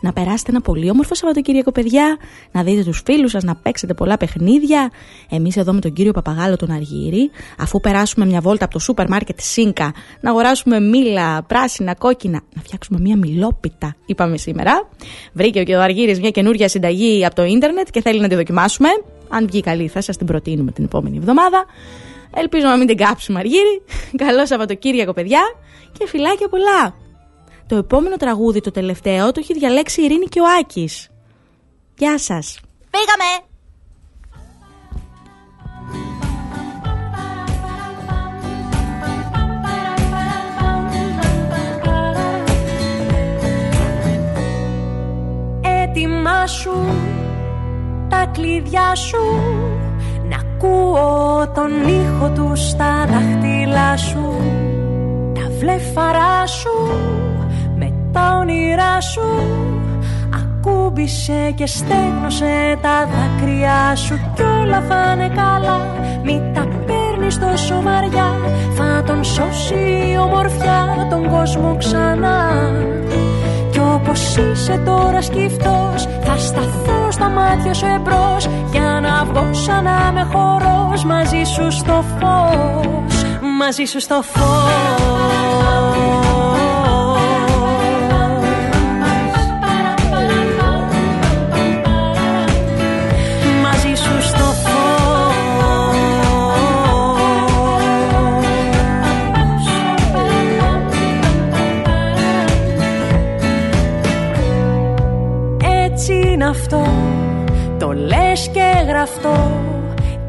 [0.00, 2.16] να περάσετε ένα πολύ όμορφο Σαββατοκύριακο, παιδιά,
[2.52, 4.90] να δείτε τους φίλους σας, να παίξετε πολλά παιχνίδια.
[5.30, 9.08] Εμείς εδώ με τον κύριο Παπαγάλο τον Αργύρι, αφού περάσουμε μια βόλτα από το σούπερ
[9.08, 14.88] μάρκετ Σίνκα, να αγοράσουμε μήλα, πράσινα, κόκκινα, να φτιάξουμε μια μιλόπιτα, είπαμε σήμερα.
[15.32, 18.88] Βρήκε και ο Αργύρι μια καινούργια συνταγή από το ίντερνετ και θέλει να τη δοκιμάσουμε.
[19.28, 21.64] Αν βγει καλή, θα σας την προτείνουμε την επόμενη εβδομάδα.
[22.36, 23.82] Ελπίζω να μην την κάψουμε, Αργύρι.
[24.24, 25.40] Καλό Σαββατοκύριακο, παιδιά,
[25.98, 27.01] και φυλάκια πολλά.
[27.72, 31.08] Το επόμενο τραγούδι, το τελευταίο, το έχει διαλέξει η Ειρήνη και ο Άκης.
[31.96, 32.60] Γεια σας.
[32.90, 33.30] Πήγαμε!
[45.82, 46.84] Ετοιμάσου
[48.08, 49.22] τα κλειδιά σου
[50.28, 54.34] Να ακούω τον ήχο τους στα δάχτυλά σου
[55.34, 56.70] Τα βλέφαρά σου
[58.12, 59.20] τα όνειρά σου.
[60.34, 64.20] Ακούμπησε και στέγνωσε τα δάκρυά σου.
[64.34, 65.80] Κι όλα θα είναι καλά.
[66.24, 68.30] Μη τα παίρνεις τόσο βαριά
[68.74, 72.70] Θα τον σώσει η ομορφιά τον κόσμο ξανά.
[73.70, 78.48] Κι όπως είσαι τώρα σκυφτός Θα σταθώ στα μάτια σου εμπρός.
[78.72, 81.04] Για να βγω σαν να με χορός.
[81.04, 83.24] Μαζί σου στο φως
[83.58, 85.81] Μαζί σου στο φως
[109.02, 109.50] και γραφτό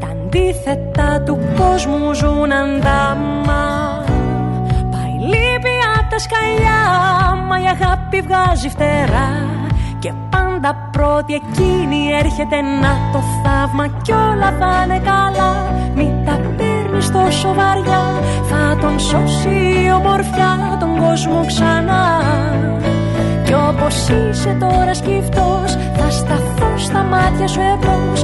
[0.00, 3.64] Τα αντίθετα του κόσμου ζουν αντάμα.
[4.90, 6.82] Πάει λύπη απ' τα σκαλιά
[7.48, 9.30] Μα η αγάπη βγάζει φτερά.
[9.98, 15.52] Και πάντα πρώτη εκείνη έρχεται να το θαύμα Κι όλα θα είναι καλά.
[15.94, 18.20] Μην τα παίρνεις τόσο βαριά
[18.50, 22.22] Θα τον σώσει η ομορφιά τον κόσμο ξανά.
[23.44, 28.23] Κι όπως είσαι τώρα σκυφτός Θα σταθώ στα μάτια σου εμπρός.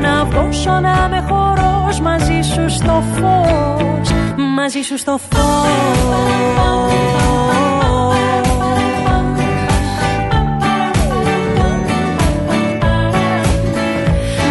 [0.00, 4.12] να βγω σαν να με χορός Μαζί σου στο φως
[4.56, 5.46] Μαζί σου στο φως.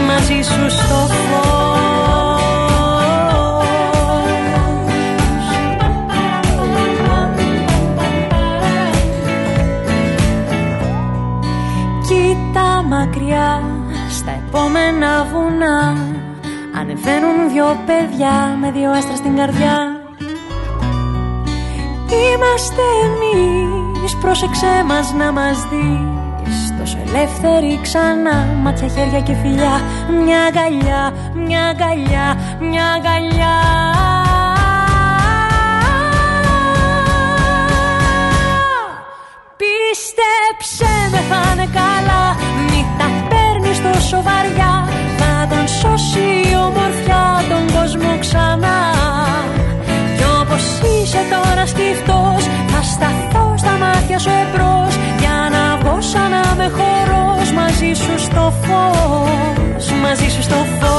[0.07, 1.67] Μαζί σου στο φως
[14.77, 15.97] επόμενα βουνά.
[16.79, 20.01] Ανεβαίνουν δυο παιδιά με δυο άστρα στην καρδιά.
[22.09, 26.73] Είμαστε εμείς, πρόσεξέ μας να μας δεις.
[26.79, 29.81] Τόσο ελεύθεροι ξανά, μάτια, χέρια και φιλιά.
[30.23, 33.55] Μια αγκαλιά, μια αγκαλιά, μια αγκαλιά.
[39.57, 42.26] Πίστεψε με θα είναι καλά
[44.09, 44.87] τόσο βαριά
[45.17, 48.79] Θα τον σώσει η ομορφιά τον κόσμο ξανά.
[50.17, 56.29] Κι όπως είσαι τώρα σκυφτός Θα σταθώ στα μάτια σου εμπρός Για να βγω σαν
[56.29, 57.51] να με χορός.
[57.51, 60.97] Μαζί σου στο φως Μαζί σου στο φως.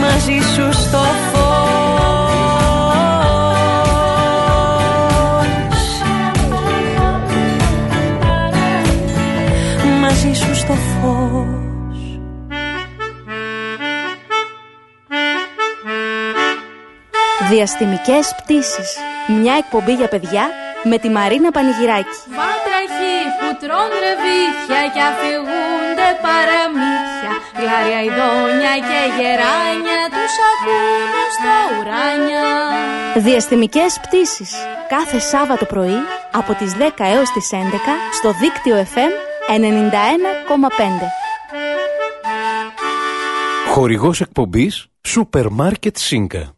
[0.00, 0.67] Μαζί σου
[17.58, 18.88] Διαστημικές πτήσεις.
[19.40, 20.44] Μια εκπομπή για παιδιά
[20.90, 22.16] με τη Μαρίνα Πανηγυράκη.
[22.38, 32.46] Βάτραχοι που τρώνε ρεβίθια και αφηγούνται παραμύθια Γλάρια ειδόνια και γεράνια Τους ακούνε στα ουράνια
[33.26, 34.50] Διαστημικές πτήσεις
[34.94, 36.00] κάθε Σάββατο πρωί
[36.32, 37.56] από τις 10 έως τις 11
[38.12, 39.12] στο δίκτυο FM
[39.48, 39.60] 91,5.
[43.68, 46.57] Χορηγός εκπομπής Σούπερ Μάρκετ Σίνκα.